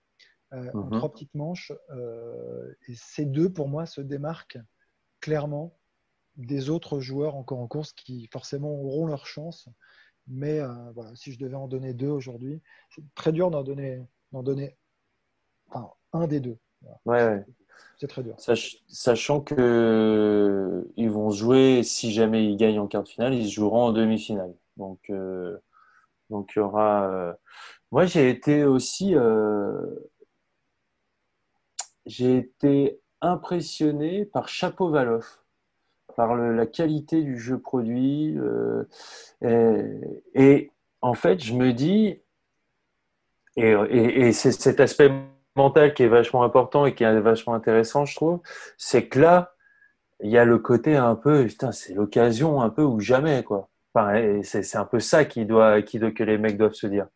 euh, 0.55 0.71
en 0.73 0.85
Mhm. 0.85 0.91
trois 0.93 1.13
petites 1.13 1.35
manches. 1.35 1.73
euh, 1.91 2.73
et 2.87 2.95
ces 2.95 3.27
deux, 3.27 3.53
pour 3.53 3.69
moi, 3.69 3.85
se 3.85 4.01
démarquent 4.01 4.59
clairement 5.21 5.79
des 6.37 6.71
autres 6.71 7.01
joueurs 7.01 7.35
encore 7.37 7.59
en 7.59 7.69
course 7.69 7.93
qui 7.93 8.29
forcément 8.33 8.71
auront 8.71 9.07
leur 9.07 9.27
chance. 9.27 9.69
Mais 10.27 10.61
euh, 10.61 10.91
voilà, 10.93 11.15
si 11.15 11.33
je 11.33 11.39
devais 11.39 11.57
en 11.57 11.69
donner 11.69 11.93
deux 11.93 12.09
aujourd'hui, 12.09 12.63
c'est 12.91 13.03
très 13.15 13.33
dur 13.33 13.51
d'en 13.51 13.63
donner, 13.63 14.03
d'en 14.33 14.43
donner 14.43 14.79
enfin, 15.69 15.93
un 16.13 16.27
des 16.27 16.41
deux. 16.41 16.59
Ouais, 17.05 17.25
ouais. 17.25 17.45
C'est 17.99 18.07
très 18.09 18.23
dur. 18.23 18.35
Sach- 18.39 18.79
Sachant 18.89 19.41
que 19.41 19.55
euh, 19.59 20.85
ils 20.97 21.11
vont 21.11 21.31
jouer, 21.31 21.83
si 21.83 22.13
jamais 22.13 22.45
ils 22.47 22.57
gagnent 22.57 22.81
en 22.81 22.87
quart 22.87 23.03
de 23.03 23.09
finale, 23.09 23.35
ils 23.35 23.49
se 23.49 23.55
joueront 23.55 23.85
en 23.87 23.93
demi-finale. 23.93 24.55
Donc, 24.77 25.01
euh, 25.11 25.59
donc 26.31 26.53
il 26.57 26.61
y 26.61 26.63
aura. 26.63 27.11
euh, 27.11 27.35
Moi, 27.93 28.07
j'ai 28.07 28.31
été 28.31 28.65
aussi, 28.65 29.15
euh, 29.17 29.81
j'ai 32.07 32.37
été 32.39 33.01
impressionné 33.21 34.25
par 34.25 34.49
Chapovalov, 34.49 35.27
par 36.17 36.35
le- 36.37 36.55
la 36.55 36.67
qualité 36.67 37.23
du 37.23 37.39
jeu 37.39 37.59
produit. 37.61 38.37
euh, 38.39 38.85
et, 39.43 39.85
et 40.35 40.73
en 41.03 41.15
fait, 41.15 41.41
je 41.43 41.55
me 41.55 41.73
dis, 41.73 42.21
et, 43.57 43.71
et- 43.91 44.21
et 44.29 44.33
c'est 44.33 44.53
cet 44.53 44.81
aspect 44.81 45.11
qui 45.95 46.03
est 46.03 46.09
vachement 46.09 46.43
important 46.43 46.87
et 46.87 46.95
qui 46.95 47.05
est 47.05 47.21
vachement 47.21 47.55
intéressant, 47.55 48.05
je 48.05 48.15
trouve, 48.15 48.41
c'est 48.77 49.09
que 49.09 49.21
là, 49.21 49.55
il 50.23 50.31
y 50.31 50.39
a 50.39 50.45
le 50.45 50.59
côté 50.59 50.97
un 50.97 51.15
peu, 51.15 51.45
putain, 51.47 51.73
c'est 51.73 51.95
l'occasion 51.95 52.61
un 52.61 52.71
peu 52.71 52.83
ou 52.83 53.01
jamais, 53.01 53.43
quoi. 53.45 53.69
Enfin, 53.95 54.41
c'est 54.43 54.77
un 54.77 54.85
peu 54.85 55.01
ça 55.01 55.25
qui 55.25 55.47
doit, 55.47 55.83
qui 55.83 55.99
que 55.99 56.23
les 56.25 56.39
mecs 56.39 56.57
doivent 56.57 56.75
se 56.75 56.87
dire. 56.87 57.07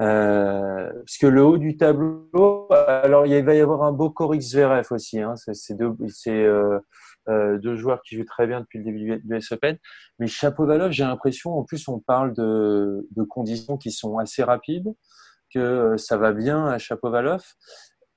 Euh, 0.00 0.92
parce 0.92 1.18
que 1.18 1.26
le 1.26 1.44
haut 1.44 1.56
du 1.56 1.76
tableau, 1.76 2.68
alors 2.72 3.26
il 3.26 3.44
va 3.44 3.54
y 3.54 3.60
avoir 3.60 3.84
un 3.84 3.92
beau 3.92 4.10
Koric 4.10 4.42
Zverev 4.42 4.86
aussi. 4.90 5.20
Hein, 5.20 5.34
c'est 5.36 5.80
euh, 5.80 6.80
euh, 7.28 7.58
deux 7.58 7.76
joueurs 7.76 8.02
qui 8.02 8.16
jouent 8.16 8.24
très 8.24 8.46
bien 8.46 8.60
depuis 8.60 8.78
le 8.78 8.84
début 8.84 9.18
du 9.18 9.34
US 9.34 9.52
Open. 9.52 9.78
Mais 10.18 10.26
Chapovalov, 10.26 10.90
j'ai 10.90 11.04
l'impression, 11.04 11.56
en 11.56 11.62
plus, 11.64 11.86
on 11.88 12.00
parle 12.00 12.34
de 12.34 13.22
conditions 13.28 13.76
qui 13.76 13.90
sont 13.90 14.18
assez 14.18 14.42
rapides, 14.42 14.92
que 15.54 15.58
euh, 15.60 15.96
ça 15.96 16.16
va 16.18 16.32
bien 16.32 16.66
à 16.66 16.78
Chapovalov. 16.78 17.44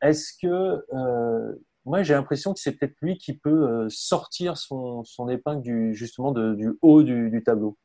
Est-ce 0.01 0.33
que 0.41 0.83
euh, 0.93 1.53
moi 1.85 2.03
j'ai 2.03 2.13
l'impression 2.13 2.53
que 2.53 2.59
c'est 2.59 2.73
peut-être 2.73 2.95
lui 3.01 3.17
qui 3.17 3.37
peut 3.37 3.49
euh, 3.69 3.87
sortir 3.89 4.57
son, 4.57 5.03
son 5.03 5.29
épingle 5.29 5.61
du 5.61 5.93
justement 5.95 6.31
de, 6.31 6.53
du 6.55 6.77
haut 6.81 7.03
du, 7.03 7.29
du 7.29 7.43
tableau. 7.43 7.77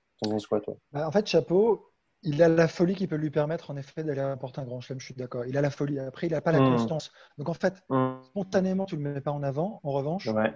Quoi, 0.49 0.61
toi? 0.61 0.77
Bah, 0.93 1.09
en 1.09 1.11
fait, 1.11 1.27
Chapeau, 1.27 1.91
il 2.23 2.41
a 2.45 2.49
la 2.49 2.69
folie 2.69 2.95
qui 2.95 3.09
peut 3.09 3.17
lui 3.17 3.31
permettre 3.31 3.71
en 3.73 3.77
effet 3.77 4.05
d'aller 4.05 4.23
remporter 4.23 4.61
un 4.61 4.65
grand 4.65 4.81
chelem, 4.81 5.01
je 5.01 5.07
suis 5.07 5.15
d'accord. 5.15 5.45
Il 5.47 5.57
a 5.57 5.61
la 5.61 5.71
folie. 5.71 5.99
Après, 5.99 6.29
il 6.29 6.33
n'a 6.33 6.41
pas 6.41 6.53
la 6.53 6.61
Mm. 6.61 6.69
constance. 6.71 7.11
Donc 7.39 7.49
en 7.49 7.55
fait, 7.55 7.75
spontanément, 8.31 8.85
tu 8.85 8.97
ne 8.97 9.03
le 9.03 9.15
mets 9.15 9.21
pas 9.21 9.33
en 9.33 9.43
avant. 9.43 9.81
En 9.83 9.91
revanche, 9.91 10.29
Ouais. 10.29 10.55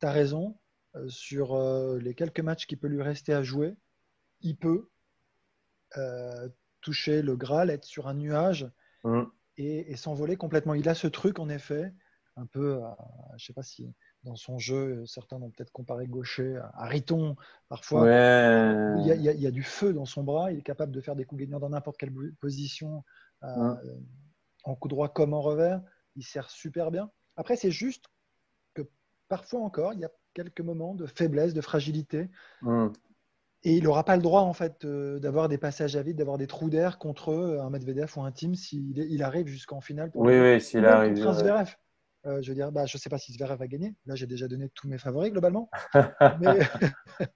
tu 0.00 0.06
as 0.06 0.12
raison. 0.12 0.56
euh, 0.94 1.06
sur 1.08 1.54
euh, 1.54 1.98
les 1.98 2.14
quelques 2.14 2.40
matchs 2.40 2.66
qui 2.66 2.76
peut 2.76 2.86
lui 2.88 3.02
rester 3.02 3.34
à 3.34 3.42
jouer, 3.42 3.76
il 4.40 4.56
peut 4.56 4.88
euh, 5.96 6.48
toucher 6.80 7.22
le 7.22 7.36
Graal, 7.36 7.70
être 7.70 7.84
sur 7.84 8.08
un 8.08 8.14
nuage 8.14 8.70
Mm. 9.04 9.22
et, 9.56 9.92
et 9.92 9.96
s'envoler 9.96 10.36
complètement. 10.36 10.74
Il 10.74 10.88
a 10.88 10.94
ce 10.94 11.06
truc, 11.06 11.38
en 11.38 11.48
effet, 11.48 11.92
un 12.36 12.46
peu, 12.46 12.82
à, 12.82 12.96
je 13.36 13.46
sais 13.46 13.52
pas 13.52 13.62
si 13.62 13.92
dans 14.24 14.36
son 14.36 14.58
jeu, 14.58 15.04
certains 15.06 15.36
ont 15.36 15.50
peut-être 15.50 15.70
comparé 15.70 16.06
Gaucher 16.06 16.60
à 16.74 16.86
Riton 16.86 17.36
parfois. 17.68 18.02
Il, 18.98 19.06
y 19.06 19.12
a, 19.12 19.14
il, 19.14 19.40
y 19.40 19.46
a, 19.46 19.50
du 19.50 19.62
feu 19.62 19.92
dans 19.92 20.04
son 20.04 20.22
bras, 20.24 20.52
il 20.52 20.58
est 20.58 20.62
capable 20.62 20.92
de 20.92 21.00
faire 21.00 21.16
des 21.16 21.24
coups 21.24 21.40
gagnants 21.40 21.60
dans 21.60 21.70
n'importe 21.70 21.98
quelle 21.98 22.12
position, 22.40 23.04
euh, 23.44 23.74
en 24.64 24.74
coup 24.74 24.88
droit 24.88 25.08
comme 25.08 25.34
en 25.34 25.40
revers. 25.40 25.80
Il 26.16 26.24
sert 26.24 26.50
super 26.50 26.90
bien. 26.90 27.10
Après, 27.36 27.56
c'est 27.56 27.70
juste 27.70 28.06
que 28.74 28.82
parfois 29.28 29.60
encore, 29.60 29.92
il 29.94 30.00
y 30.00 30.04
a 30.04 30.10
quelques 30.34 30.60
moments 30.60 30.94
de 30.94 31.06
faiblesse, 31.06 31.54
de 31.54 31.60
fragilité. 31.60 32.28
Et 33.64 33.76
il 33.76 33.84
n'aura 33.84 34.04
pas 34.04 34.16
le 34.16 34.22
droit 34.22 34.42
en 34.42 34.52
fait 34.52 34.84
euh, 34.84 35.18
d'avoir 35.18 35.48
des 35.48 35.58
passages 35.58 35.96
à 35.96 36.02
vide, 36.02 36.16
d'avoir 36.16 36.38
des 36.38 36.46
trous 36.46 36.70
d'air 36.70 36.98
contre 36.98 37.34
un 37.60 37.70
Medvedev 37.70 38.12
ou 38.16 38.22
un 38.22 38.30
team 38.30 38.54
s'il 38.54 38.96
il 38.96 39.22
arrive 39.22 39.48
jusqu'en 39.48 39.80
finale. 39.80 40.10
oui, 40.14 40.38
oui, 40.38 40.60
s'il 40.60 40.84
arrive. 40.86 41.16
Euh, 42.26 42.42
je 42.42 42.48
veux 42.48 42.54
dire, 42.54 42.72
bah, 42.72 42.86
je 42.86 42.96
ne 42.96 43.00
sais 43.00 43.08
pas 43.08 43.18
si 43.18 43.32
Zverev 43.32 43.58
va 43.58 43.66
gagner. 43.66 43.94
Là, 44.06 44.14
j'ai 44.14 44.26
déjà 44.26 44.48
donné 44.48 44.68
tous 44.70 44.88
mes 44.88 44.98
favoris 44.98 45.32
globalement. 45.32 45.70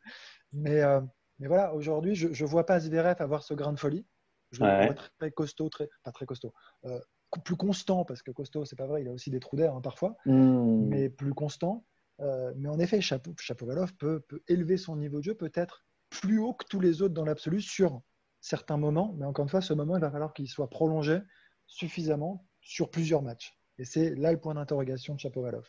mais, 0.52 0.82
euh, 0.82 1.00
mais, 1.38 1.46
voilà, 1.46 1.74
aujourd'hui, 1.74 2.14
je 2.14 2.28
ne 2.28 2.48
vois 2.48 2.66
pas 2.66 2.80
Zverev 2.80 3.16
avoir 3.20 3.42
ce 3.42 3.54
grain 3.54 3.72
de 3.72 3.78
folie. 3.78 4.06
Je 4.50 4.62
le 4.62 4.86
vois 4.86 4.94
très 5.18 5.30
costaud, 5.30 5.70
très, 5.70 5.88
pas 6.04 6.12
très 6.12 6.26
costaud, 6.26 6.52
euh, 6.84 7.00
plus 7.42 7.56
constant, 7.56 8.04
parce 8.04 8.22
que 8.22 8.30
costaud, 8.30 8.66
c'est 8.66 8.76
pas 8.76 8.86
vrai, 8.86 9.00
il 9.00 9.08
a 9.08 9.12
aussi 9.12 9.30
des 9.30 9.40
trous 9.40 9.56
d'air 9.56 9.74
hein, 9.74 9.80
parfois, 9.80 10.14
hmm. 10.26 10.88
mais 10.88 11.08
plus 11.08 11.32
constant. 11.32 11.86
mais 12.18 12.68
en 12.68 12.78
effet, 12.78 13.00
Chapovalov 13.00 13.94
peut, 13.94 14.20
peut 14.20 14.42
élever 14.48 14.76
son 14.76 14.96
niveau 14.96 15.20
de 15.20 15.24
jeu 15.24 15.34
peut-être 15.34 15.86
plus 16.20 16.38
haut 16.38 16.52
que 16.52 16.66
tous 16.66 16.80
les 16.80 17.02
autres 17.02 17.14
dans 17.14 17.24
l'absolu 17.24 17.60
sur 17.60 18.00
certains 18.40 18.76
moments. 18.76 19.14
Mais 19.18 19.24
encore 19.24 19.44
une 19.44 19.48
fois, 19.48 19.60
ce 19.60 19.72
moment, 19.72 19.96
il 19.96 20.00
va 20.00 20.10
falloir 20.10 20.32
qu'il 20.32 20.48
soit 20.48 20.68
prolongé 20.68 21.18
suffisamment 21.66 22.46
sur 22.60 22.90
plusieurs 22.90 23.22
matchs. 23.22 23.58
Et 23.78 23.84
c'est 23.84 24.14
là 24.14 24.32
le 24.32 24.38
point 24.38 24.54
d'interrogation 24.54 25.14
de 25.14 25.20
Chapovalov. 25.20 25.66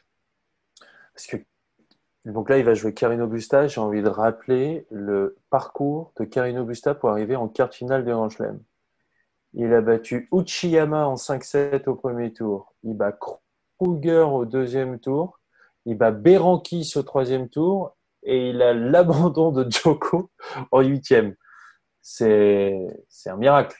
Parce 1.13 1.27
que 1.27 1.37
donc 2.25 2.49
là, 2.49 2.57
il 2.57 2.63
va 2.63 2.73
jouer 2.73 2.93
Carino 2.93 3.27
Busta. 3.27 3.67
J'ai 3.67 3.81
envie 3.81 4.01
de 4.01 4.07
rappeler 4.07 4.87
le 4.89 5.37
parcours 5.49 6.13
de 6.17 6.23
Carino 6.23 6.63
Busta 6.63 6.95
pour 6.95 7.09
arriver 7.09 7.35
en 7.35 7.49
quart 7.49 7.73
finale 7.73 8.05
de 8.05 8.11
Grand. 8.11 8.29
Il 9.53 9.73
a 9.73 9.81
battu 9.81 10.29
Uchiyama 10.31 11.05
en 11.05 11.15
5-7 11.15 11.87
au 11.89 11.95
premier 11.95 12.31
tour. 12.31 12.73
Il 12.83 12.95
bat 12.95 13.17
Kruger 13.77 14.25
au 14.31 14.45
deuxième 14.45 14.99
tour. 14.99 15.39
Il 15.85 15.97
bat 15.97 16.11
Berankis 16.11 16.93
au 16.95 17.03
troisième 17.03 17.49
tour. 17.49 17.95
Et 18.25 18.49
il 18.49 18.61
a 18.61 18.73
l'abandon 18.73 19.51
de 19.51 19.69
Joko 19.69 20.31
en 20.71 20.81
huitième. 20.81 21.35
C'est 22.01 22.87
un 23.25 23.37
miracle. 23.37 23.77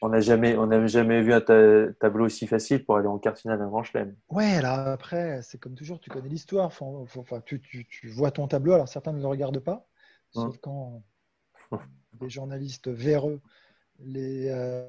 On 0.00 0.10
n'a 0.10 0.20
jamais, 0.20 0.56
on 0.56 0.86
jamais 0.86 1.22
vu 1.22 1.32
un 1.32 1.40
tableau 1.40 2.26
aussi 2.26 2.46
facile 2.46 2.84
pour 2.84 2.96
aller 2.96 3.08
en 3.08 3.18
quart 3.18 3.36
finale 3.36 3.58
d'un 3.58 3.66
Grand 3.66 3.82
Chelem. 3.82 4.14
Ouais, 4.28 4.62
là 4.62 4.92
après, 4.92 5.42
c'est 5.42 5.58
comme 5.58 5.74
toujours, 5.74 5.98
tu 5.98 6.08
connais 6.08 6.28
l'histoire. 6.28 6.66
Enfin, 6.66 7.40
tu, 7.44 7.60
vois 8.04 8.30
ton 8.30 8.46
tableau. 8.46 8.74
Alors 8.74 8.88
certains 8.88 9.12
ne 9.12 9.20
le 9.20 9.26
regardent 9.26 9.58
pas, 9.58 9.88
sauf 10.30 10.54
hein. 10.54 10.58
quand 10.62 11.02
des 12.12 12.30
journalistes 12.30 12.88
véreux 12.88 13.40
les, 14.00 14.48
euh, 14.48 14.86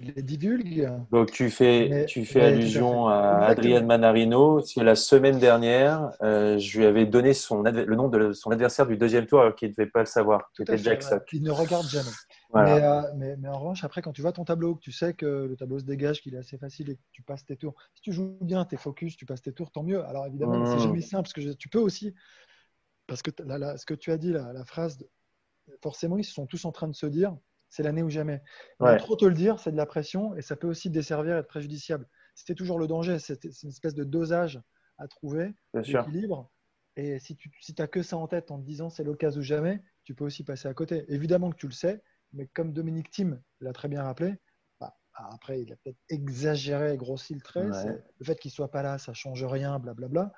les 0.00 0.22
divulgue. 0.22 0.90
Donc 1.10 1.30
tu 1.30 1.50
fais, 1.50 2.06
tu 2.06 2.24
fais 2.24 2.42
allusion 2.42 3.08
à, 3.08 3.46
Adrien 3.46 3.82
Manarino, 3.82 4.56
parce 4.56 4.74
que 4.74 4.80
la 4.80 4.94
semaine 4.94 5.38
dernière, 5.38 6.10
euh, 6.22 6.58
je 6.58 6.78
lui 6.78 6.86
avais 6.86 7.06
donné 7.06 7.34
son 7.34 7.62
le 7.62 7.94
nom 7.94 8.08
de 8.08 8.32
son 8.32 8.50
adversaire 8.50 8.86
du 8.86 8.96
deuxième 8.96 9.26
tour 9.26 9.40
alors 9.40 9.54
qu'il 9.54 9.68
ne 9.68 9.74
devait 9.74 9.90
pas 9.90 10.00
le 10.00 10.06
savoir. 10.06 10.50
C'était 10.56 10.78
Jack 10.78 11.04
Il 11.32 11.42
ne 11.42 11.50
regarde 11.50 11.86
jamais. 11.86 12.10
Euh, 12.54 13.02
mais, 13.16 13.36
mais, 13.36 13.48
en 13.48 13.58
revanche, 13.58 13.82
après, 13.84 14.02
quand 14.02 14.12
tu 14.12 14.20
vois 14.20 14.32
ton 14.32 14.44
tableau, 14.44 14.74
que 14.74 14.80
tu 14.80 14.92
sais 14.92 15.14
que 15.14 15.26
le 15.26 15.56
tableau 15.56 15.78
se 15.78 15.84
dégage, 15.84 16.20
qu'il 16.20 16.34
est 16.34 16.38
assez 16.38 16.58
facile 16.58 16.90
et 16.90 16.96
que 16.96 17.02
tu 17.10 17.22
passes 17.22 17.46
tes 17.46 17.56
tours, 17.56 17.74
si 17.94 18.02
tu 18.02 18.12
joues 18.12 18.36
bien, 18.42 18.64
tes 18.64 18.76
focus, 18.76 19.16
tu 19.16 19.24
passes 19.24 19.42
tes 19.42 19.52
tours, 19.52 19.70
tant 19.70 19.82
mieux. 19.82 20.04
Alors 20.04 20.26
évidemment, 20.26 20.66
c'est 20.66 20.76
mmh. 20.76 20.80
jamais 20.80 21.00
simple, 21.00 21.22
parce 21.22 21.32
que 21.32 21.52
tu 21.54 21.68
peux 21.68 21.78
aussi, 21.78 22.14
parce 23.06 23.22
que 23.22 23.30
ce 23.30 23.86
que 23.86 23.94
tu 23.94 24.12
as 24.12 24.18
dit, 24.18 24.32
la 24.32 24.64
phrase, 24.64 24.98
forcément, 25.82 26.18
ils 26.18 26.24
sont 26.24 26.46
tous 26.46 26.64
en 26.64 26.72
train 26.72 26.88
de 26.88 26.94
se 26.94 27.06
dire, 27.06 27.34
c'est 27.72 27.82
l'année 27.82 28.02
ou 28.02 28.10
jamais. 28.10 28.42
Trop 28.98 29.16
te 29.16 29.24
le 29.24 29.32
dire, 29.32 29.58
c'est 29.58 29.72
de 29.72 29.78
la 29.78 29.86
pression 29.86 30.36
et 30.36 30.42
ça 30.42 30.56
peut 30.56 30.68
aussi 30.68 30.90
desservir, 30.90 31.38
être 31.38 31.48
préjudiciable. 31.48 32.06
C'était 32.34 32.54
toujours 32.54 32.78
le 32.78 32.86
danger, 32.86 33.18
c'est 33.18 33.42
une 33.62 33.70
espèce 33.70 33.94
de 33.94 34.04
dosage 34.04 34.60
à 34.98 35.08
trouver, 35.08 35.54
d'équilibre. 35.74 36.52
Et 36.96 37.18
si 37.18 37.34
tu 37.34 37.50
si 37.60 37.74
as 37.78 37.86
que 37.86 38.02
ça 38.02 38.18
en 38.18 38.28
tête 38.28 38.50
en 38.50 38.58
te 38.58 38.66
disant 38.66 38.90
c'est 38.90 39.04
l'occasion 39.04 39.40
ou 39.40 39.42
jamais, 39.42 39.82
tu 40.04 40.14
peux 40.14 40.24
aussi 40.24 40.44
passer 40.44 40.68
à 40.68 40.74
côté. 40.74 41.06
Évidemment 41.08 41.50
que 41.50 41.56
tu 41.56 41.66
le 41.66 41.72
sais, 41.72 42.02
mais 42.34 42.46
comme 42.48 42.74
Dominique 42.74 43.10
Thiem 43.10 43.40
l'a 43.60 43.72
très 43.72 43.88
bien 43.88 44.02
rappelé, 44.02 44.34
bah, 44.78 44.94
après 45.14 45.62
il 45.62 45.72
a 45.72 45.76
peut-être 45.76 45.98
exagéré, 46.10 46.98
grossi 46.98 47.32
le 47.32 47.40
trait. 47.40 47.68
Le 48.18 48.24
fait 48.24 48.38
qu'il 48.38 48.50
soit 48.50 48.70
pas 48.70 48.82
là, 48.82 48.98
ça 48.98 49.14
change 49.14 49.42
rien, 49.44 49.78
blablabla. 49.78 50.30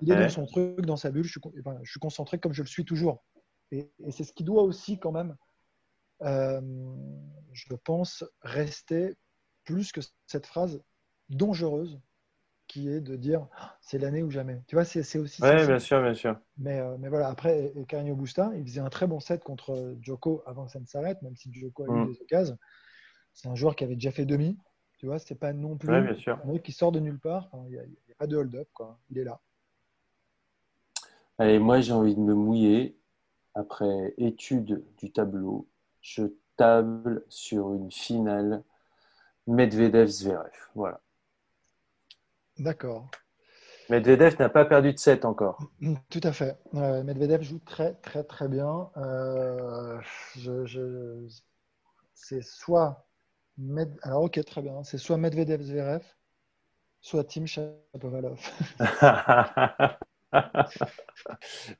Il 0.00 0.10
est 0.10 0.16
dans 0.16 0.30
son 0.30 0.46
truc, 0.46 0.86
dans 0.86 0.96
sa 0.96 1.10
bulle. 1.10 1.24
Je 1.24 1.38
suis, 1.84 2.00
concentré 2.00 2.38
comme 2.38 2.54
je 2.54 2.62
le 2.62 2.68
suis 2.68 2.86
toujours. 2.86 3.22
et 3.70 3.90
c'est 4.08 4.24
ce 4.24 4.32
qui 4.32 4.44
doit 4.44 4.62
aussi 4.62 4.98
quand 4.98 5.12
même 5.12 5.36
je 6.22 7.74
pense, 7.84 8.24
rester 8.42 9.14
plus 9.64 9.92
que 9.92 10.00
cette 10.26 10.46
phrase 10.46 10.82
dangereuse 11.28 12.00
qui 12.72 12.88
est 12.88 13.00
de 13.00 13.16
dire 13.16 13.46
ah, 13.58 13.76
c'est 13.82 13.98
l'année 13.98 14.22
ou 14.22 14.30
jamais. 14.30 14.62
Tu 14.66 14.76
vois, 14.76 14.84
c'est 14.84 15.18
aussi. 15.18 15.42
Oui, 15.42 15.66
bien 15.66 15.78
sûr, 15.78 16.02
bien 16.02 16.14
sûr. 16.14 16.38
Mais, 16.56 16.80
euh, 16.80 16.96
mais 16.98 17.08
voilà, 17.08 17.28
après, 17.28 17.72
et 17.76 17.84
Carino 17.84 18.14
Busta, 18.14 18.50
il 18.56 18.64
faisait 18.64 18.80
un 18.80 18.88
très 18.88 19.06
bon 19.06 19.20
set 19.20 19.44
contre 19.44 19.96
Djoko 20.00 20.42
avant 20.46 20.64
que 20.64 20.72
ça 20.72 20.80
ne 20.80 20.86
s'arrête, 20.86 21.20
même 21.22 21.36
si 21.36 21.52
Djoko 21.52 21.84
a 21.84 21.86
eu 21.88 21.90
mm. 21.90 22.12
des 22.12 22.22
occasions. 22.22 22.58
C'est 23.34 23.48
un 23.48 23.54
joueur 23.54 23.76
qui 23.76 23.84
avait 23.84 23.94
déjà 23.94 24.10
fait 24.10 24.24
demi. 24.24 24.58
Tu 24.98 25.06
vois, 25.06 25.18
c'est 25.18 25.34
pas 25.34 25.52
non 25.52 25.76
plus 25.76 25.88
bien 25.88 26.14
sûr. 26.14 26.38
un 26.46 26.58
qui 26.58 26.72
sort 26.72 26.92
de 26.92 27.00
nulle 27.00 27.18
part. 27.18 27.50
Il 27.66 27.72
n'y 27.72 27.78
a, 27.78 27.82
a, 27.82 28.14
pas 28.16 28.26
de 28.26 28.36
hold-up, 28.36 28.68
quoi. 28.72 28.98
Il 29.10 29.18
est 29.18 29.24
là. 29.24 29.40
Allez, 31.38 31.58
moi, 31.58 31.80
j'ai 31.80 31.92
envie 31.92 32.14
de 32.14 32.20
me 32.20 32.34
mouiller 32.34 32.96
après 33.54 34.14
étude 34.16 34.82
du 34.96 35.12
tableau 35.12 35.68
je 36.02 36.24
table 36.56 37.24
sur 37.28 37.72
une 37.72 37.90
finale 37.90 38.62
Medvedev-Zverev. 39.46 40.52
Voilà. 40.74 41.00
D'accord. 42.58 43.10
Medvedev 43.88 44.38
n'a 44.38 44.48
pas 44.48 44.64
perdu 44.64 44.92
de 44.92 44.98
7 44.98 45.24
encore. 45.24 45.58
Tout 46.10 46.20
à 46.22 46.32
fait. 46.32 46.56
Medvedev 46.72 47.42
joue 47.42 47.58
très, 47.60 47.94
très, 47.94 48.24
très 48.24 48.48
bien. 48.48 48.90
Euh, 48.96 50.00
c'est 52.14 52.42
soit. 52.42 53.06
Alors, 54.02 54.22
ok, 54.22 54.44
très 54.44 54.62
bien. 54.62 54.82
C'est 54.84 54.98
soit 54.98 55.18
Medvedev-Zverev, 55.18 56.02
soit 57.00 57.24
Tim 57.24 57.46
Shapovalov. 57.46 58.40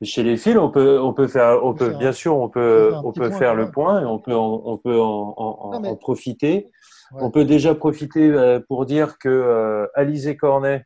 Chez 0.01 0.23
les 0.23 0.37
fils, 0.37 0.57
on 0.57 0.69
peut, 0.69 0.99
on 0.99 1.13
peut 1.13 1.27
faire, 1.27 1.63
on 1.63 1.73
peut, 1.73 1.89
bien 1.89 2.11
sûr, 2.11 2.37
on 2.37 2.49
peut, 2.49 2.93
on 3.03 3.11
peut 3.11 3.31
faire 3.31 3.55
le 3.55 3.71
point 3.71 4.01
et 4.01 4.05
on 4.05 4.19
peut, 4.19 4.35
on 4.35 4.77
peut 4.77 4.99
en, 4.99 5.33
en, 5.37 5.95
profiter. 5.95 6.69
On 7.15 7.31
peut 7.31 7.45
déjà 7.45 7.75
profiter 7.75 8.29
euh, 8.29 8.59
pour 8.59 8.85
dire 8.85 9.19
que 9.19 9.29
euh, 9.29 9.87
Alizé 9.93 10.35
Cornet, 10.35 10.85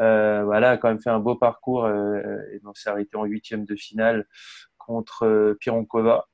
euh, 0.00 0.42
voilà, 0.44 0.70
a 0.70 0.76
quand 0.76 0.88
même 0.88 1.00
fait 1.00 1.10
un 1.10 1.18
beau 1.18 1.36
parcours 1.36 1.84
euh, 1.84 2.20
et 2.52 2.58
donc 2.60 2.76
s'est 2.76 2.90
arrêté 2.90 3.16
en 3.16 3.24
huitième 3.24 3.64
de 3.64 3.74
finale 3.74 4.26
contre 4.76 5.56
Pironkova. 5.60 6.28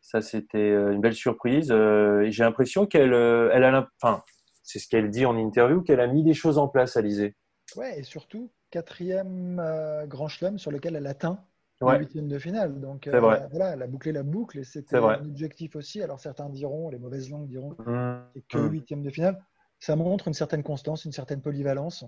Ça, 0.00 0.22
c'était 0.22 0.70
une 0.70 1.02
belle 1.02 1.14
surprise. 1.14 1.70
et 1.70 2.30
j'ai 2.30 2.44
l'impression 2.44 2.86
qu'elle, 2.86 3.12
elle 3.12 3.64
a, 3.64 3.88
enfin, 4.00 4.22
c'est 4.62 4.78
ce 4.78 4.88
qu'elle 4.88 5.10
dit 5.10 5.26
en 5.26 5.36
interview, 5.36 5.82
qu'elle 5.82 6.00
a 6.00 6.06
mis 6.06 6.22
des 6.22 6.32
choses 6.32 6.56
en 6.56 6.68
place, 6.68 6.96
Alizé. 6.96 7.36
Ouais, 7.76 7.98
et 7.98 8.02
surtout 8.04 8.50
quatrième 8.70 9.58
euh, 9.60 10.06
grand 10.06 10.28
chelem 10.28 10.58
sur 10.58 10.70
lequel 10.70 10.96
elle 10.96 11.06
atteint 11.06 11.44
le 11.80 11.98
huitième 11.98 12.28
de 12.28 12.38
finale. 12.38 12.80
Donc 12.80 13.06
euh, 13.06 13.20
voilà, 13.20 13.72
elle 13.72 13.82
a 13.82 13.86
bouclé 13.86 14.10
la 14.10 14.24
boucle 14.24 14.58
et 14.58 14.64
c'était 14.64 14.96
un 14.96 15.24
objectif 15.24 15.76
aussi. 15.76 16.02
Alors 16.02 16.18
certains 16.18 16.48
diront, 16.48 16.90
les 16.90 16.98
mauvaises 16.98 17.30
langues 17.30 17.46
diront, 17.46 17.76
mmh. 17.78 18.40
que 18.48 18.58
mmh. 18.58 18.70
huitième 18.70 19.02
de 19.02 19.10
finale. 19.10 19.40
Ça 19.78 19.94
montre 19.94 20.26
une 20.26 20.34
certaine 20.34 20.64
constance, 20.64 21.04
une 21.04 21.12
certaine 21.12 21.40
polyvalence. 21.40 22.04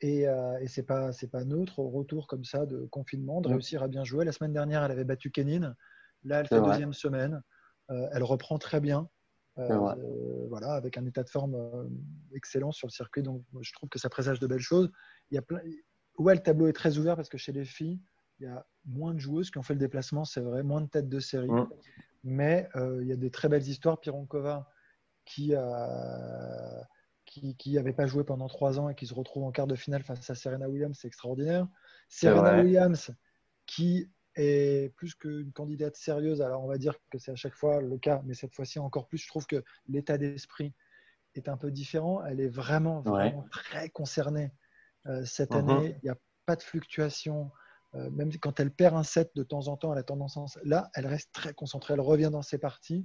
Et, 0.00 0.28
euh, 0.28 0.58
et 0.60 0.68
c'est 0.68 0.84
pas 0.84 1.12
c'est 1.12 1.30
pas 1.30 1.44
neutre 1.44 1.80
au 1.80 1.88
retour 1.88 2.28
comme 2.28 2.44
ça 2.44 2.64
de 2.64 2.86
confinement 2.86 3.40
de 3.40 3.48
mmh. 3.48 3.52
réussir 3.52 3.82
à 3.82 3.88
bien 3.88 4.04
jouer. 4.04 4.24
La 4.24 4.32
semaine 4.32 4.52
dernière, 4.52 4.84
elle 4.84 4.92
avait 4.92 5.04
battu 5.04 5.32
Kenin. 5.32 5.74
Là, 6.24 6.40
elle 6.40 6.46
fait 6.46 6.60
deuxième 6.60 6.92
semaine. 6.92 7.42
elle 7.88 8.22
reprend 8.22 8.58
très 8.58 8.80
bien. 8.80 9.08
Voilà, 9.56 10.72
avec 10.72 10.96
un 10.98 11.06
état 11.06 11.22
de 11.22 11.28
forme 11.28 11.56
excellent 12.34 12.72
sur 12.72 12.86
le 12.86 12.92
circuit. 12.92 13.22
Donc, 13.22 13.42
je 13.60 13.72
trouve 13.72 13.88
que 13.88 13.98
ça 13.98 14.08
présage 14.08 14.38
de 14.38 14.46
belles 14.46 14.60
choses 14.60 14.90
il 15.32 15.36
y 15.36 15.38
a 15.38 15.42
plein... 15.42 15.60
Ouais, 16.18 16.34
le 16.34 16.42
tableau 16.42 16.68
est 16.68 16.74
très 16.74 16.98
ouvert 16.98 17.16
parce 17.16 17.30
que 17.30 17.38
chez 17.38 17.52
les 17.52 17.64
filles, 17.64 17.98
il 18.38 18.44
y 18.44 18.48
a 18.48 18.66
moins 18.84 19.14
de 19.14 19.18
joueuses 19.18 19.50
qui 19.50 19.58
ont 19.58 19.62
fait 19.62 19.72
le 19.72 19.80
déplacement, 19.80 20.24
c'est 20.24 20.42
vrai, 20.42 20.62
moins 20.62 20.82
de 20.82 20.86
têtes 20.86 21.08
de 21.08 21.20
série. 21.20 21.50
Mm. 21.50 21.68
Mais 22.24 22.68
euh, 22.76 22.98
il 23.02 23.08
y 23.08 23.12
a 23.12 23.16
des 23.16 23.30
très 23.30 23.48
belles 23.48 23.66
histoires. 23.66 23.98
Pironkova, 23.98 24.68
qui 25.24 25.54
qui 27.24 27.74
n'avait 27.74 27.94
pas 27.94 28.06
joué 28.06 28.24
pendant 28.24 28.46
trois 28.46 28.78
ans 28.78 28.90
et 28.90 28.94
qui 28.94 29.06
se 29.06 29.14
retrouve 29.14 29.44
en 29.44 29.52
quart 29.52 29.66
de 29.66 29.74
finale 29.74 30.02
face 30.02 30.28
à 30.28 30.34
Serena 30.34 30.68
Williams, 30.68 30.98
c'est 31.00 31.08
extraordinaire. 31.08 31.66
Serena 32.08 32.62
Williams, 32.62 33.10
qui 33.64 34.10
est 34.36 34.94
plus 34.96 35.14
qu'une 35.14 35.52
candidate 35.52 35.96
sérieuse, 35.96 36.42
alors 36.42 36.64
on 36.64 36.68
va 36.68 36.78
dire 36.78 36.94
que 37.10 37.18
c'est 37.18 37.32
à 37.32 37.36
chaque 37.36 37.54
fois 37.54 37.80
le 37.82 37.98
cas, 37.98 38.22
mais 38.24 38.34
cette 38.34 38.54
fois-ci 38.54 38.78
encore 38.78 39.06
plus, 39.08 39.18
je 39.18 39.28
trouve 39.28 39.46
que 39.46 39.62
l'état 39.88 40.18
d'esprit 40.18 40.72
est 41.34 41.48
un 41.48 41.56
peu 41.56 41.70
différent. 41.70 42.24
Elle 42.24 42.40
est 42.40 42.48
vraiment, 42.48 43.00
vraiment 43.02 43.46
très 43.50 43.88
concernée 43.90 44.52
Euh, 45.06 45.24
cette 45.24 45.50
Mhm. 45.50 45.58
année, 45.58 45.96
il 46.02 46.04
n'y 46.04 46.10
a 46.10 46.18
pas 46.46 46.54
de 46.54 46.62
fluctuation. 46.62 47.50
Euh, 47.96 48.08
même 48.10 48.30
quand 48.38 48.60
elle 48.60 48.70
perd 48.70 48.94
un 48.96 49.02
set 49.02 49.32
de 49.34 49.42
temps 49.42 49.66
en 49.66 49.76
temps, 49.76 49.92
elle 49.92 49.98
a 49.98 50.04
tendance 50.04 50.36
à... 50.36 50.44
Là, 50.62 50.90
elle 50.94 51.08
reste 51.08 51.32
très 51.32 51.54
concentrée. 51.54 51.94
Elle 51.94 52.00
revient 52.00 52.30
dans 52.30 52.42
ses 52.42 52.58
parties 52.58 53.04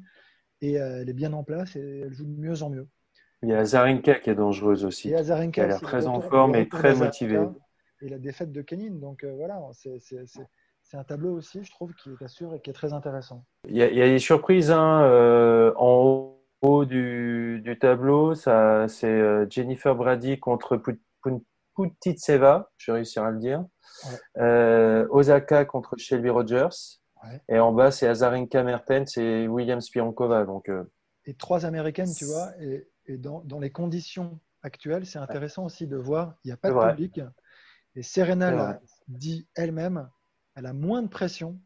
et 0.61 0.79
euh, 0.79 1.01
elle 1.01 1.09
est 1.09 1.13
bien 1.13 1.33
en 1.33 1.43
place 1.43 1.75
et 1.75 2.01
elle 2.01 2.13
joue 2.13 2.25
de 2.25 2.39
mieux 2.39 2.61
en 2.61 2.69
mieux. 2.69 2.87
Il 3.41 3.49
y 3.49 3.53
a 3.53 3.65
Zarenka 3.65 4.19
qui 4.19 4.29
est 4.29 4.35
dangereuse 4.35 4.85
aussi. 4.85 5.09
Et 5.09 5.15
Azarenka 5.15 5.51
qui 5.51 5.59
a 5.61 5.67
l'air 5.67 5.81
très 5.81 6.07
en 6.07 6.21
forme 6.21 6.55
et 6.55 6.69
très 6.69 6.93
motivée. 6.93 7.47
Et 8.01 8.09
la 8.09 8.19
défaite 8.19 8.51
de 8.51 8.61
Kenin. 8.61 8.91
Donc 8.91 9.23
euh, 9.23 9.33
voilà, 9.33 9.59
c'est- 9.73 9.99
c'est 10.89 10.95
un 10.97 11.03
tableau 11.03 11.33
aussi, 11.33 11.63
je 11.63 11.69
trouve, 11.71 11.93
qui 11.93 12.09
est 12.09 12.23
assure 12.23 12.55
et 12.55 12.61
qui 12.61 12.69
est 12.69 12.73
très 12.73 12.93
intéressant. 12.93 13.45
Il 13.67 13.75
y 13.75 13.83
a, 13.83 13.89
il 13.89 13.97
y 13.97 14.01
a 14.01 14.07
des 14.07 14.19
surprises 14.19 14.71
hein, 14.71 15.01
euh, 15.03 15.73
en 15.75 16.33
haut 16.61 16.85
du, 16.85 17.59
du 17.61 17.77
tableau. 17.77 18.35
Ça, 18.35 18.87
c'est 18.87 19.07
euh, 19.07 19.45
Jennifer 19.49 19.93
Brady 19.95 20.39
contre 20.39 20.77
Put- 20.77 21.01
Put- 21.21 21.43
Putitseva, 21.75 22.71
je 22.77 22.91
vais 22.91 22.95
réussir 22.99 23.23
à 23.23 23.31
le 23.31 23.39
dire. 23.39 23.65
Ouais. 24.05 24.41
Euh, 24.41 25.07
Osaka 25.09 25.65
contre 25.65 25.95
Shelby 25.97 26.29
Rogers. 26.29 26.69
Ouais. 27.23 27.41
Et 27.49 27.59
en 27.59 27.73
bas, 27.73 27.91
c'est 27.91 28.07
Azarenka 28.07 28.63
Mertens 28.63 29.17
et 29.17 29.47
William 29.47 29.81
Spironkova. 29.81 30.45
Donc, 30.45 30.69
euh, 30.69 30.83
Et 31.25 31.33
trois 31.33 31.65
américaines, 31.65 32.13
tu 32.15 32.25
vois, 32.25 32.51
et, 32.61 32.87
et 33.07 33.17
dans, 33.17 33.41
dans 33.41 33.59
les 33.59 33.71
conditions 33.71 34.39
actuelles, 34.63 35.05
c'est 35.05 35.19
intéressant 35.19 35.65
aussi 35.65 35.85
de 35.85 35.97
voir, 35.97 36.35
il 36.43 36.47
n'y 36.47 36.53
a 36.53 36.57
pas 36.57 36.71
de 36.71 36.91
public. 36.91 37.21
Et 37.95 38.03
Serena 38.03 38.51
l'a 38.51 38.79
dit 39.07 39.47
elle-même, 39.55 40.09
elle 40.57 40.65
a 40.65 40.73
moins 40.73 41.01
de 41.03 41.07
pression 41.07 41.59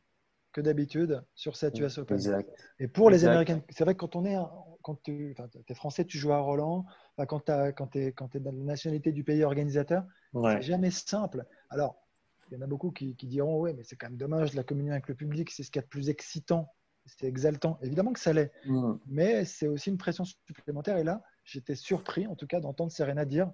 que 0.52 0.60
d'habitude 0.62 1.24
sur 1.34 1.56
cette 1.56 1.80
US 1.80 1.98
Open. 1.98 2.18
exact. 2.18 2.50
Et 2.78 2.88
pour 2.90 3.10
les. 3.10 3.24
Américaines, 3.26 3.62
c'est 3.70 3.86
vrai 3.86 3.94
que 3.96 4.00
quand 4.00 4.18
on 4.18 4.26
est, 4.26 4.36
quand 4.84 5.02
tu 5.02 5.34
es 5.70 5.74
français, 5.74 6.04
tu 6.06 6.18
joues 6.18 6.34
à 6.34 6.40
Roland, 6.40 6.86
quand 7.28 7.40
tu 7.46 7.52
es, 8.00 8.08
es 8.10 8.40
dans 8.40 8.52
la 8.52 8.58
nationalité 8.64 9.12
du 9.14 9.24
pays 9.24 9.44
organisateur, 9.44 10.04
Ouais. 10.34 10.56
c'est 10.56 10.62
jamais 10.64 10.92
simple. 10.92 11.46
Alors, 11.70 11.96
il 12.52 12.56
y 12.56 12.58
en 12.58 12.62
a 12.62 12.68
beaucoup 12.68 12.92
qui, 12.92 13.16
qui 13.16 13.28
diront, 13.28 13.62
oui, 13.62 13.74
mais 13.74 13.84
c'est 13.84 13.96
quand 13.96 14.08
même 14.10 14.18
dommage 14.18 14.52
de 14.52 14.58
la 14.58 14.64
communion 14.64 14.92
avec 14.92 15.08
le 15.08 15.16
public, 15.16 15.50
c'est 15.52 15.64
ce 15.64 15.72
qu'il 15.72 15.80
y 15.80 15.84
a 15.84 15.86
de 15.86 15.90
plus 15.90 16.10
excitant, 16.10 16.74
c'est 17.06 17.28
exaltant. 17.28 17.80
Évidemment 17.82 18.12
que 18.12 18.20
ça 18.20 18.34
l'est, 18.34 18.52
Mm. 18.66 18.96
mais 19.08 19.46
c'est 19.46 19.68
aussi 19.68 19.90
une 19.90 19.98
pression 19.98 20.26
supplémentaire. 20.26 20.98
Et 20.98 21.06
là, 21.06 21.24
j'étais 21.46 21.76
surpris, 21.76 22.28
en 22.28 22.36
tout 22.36 22.48
cas, 22.48 22.60
d'entendre 22.60 22.92
Serena 22.92 23.24
dire, 23.24 23.50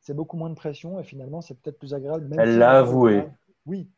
c'est 0.00 0.14
beaucoup 0.14 0.36
moins 0.36 0.50
de 0.50 0.54
pression 0.54 1.00
et 1.00 1.04
finalement, 1.04 1.40
c'est 1.40 1.54
peut-être 1.60 1.78
plus 1.80 1.92
agréable. 1.92 2.28
même 2.28 2.38
Elle 2.38 2.52
si- 2.52 2.58
l'a 2.58 2.78
avoué. 2.78 3.24
Oui, 3.64 3.90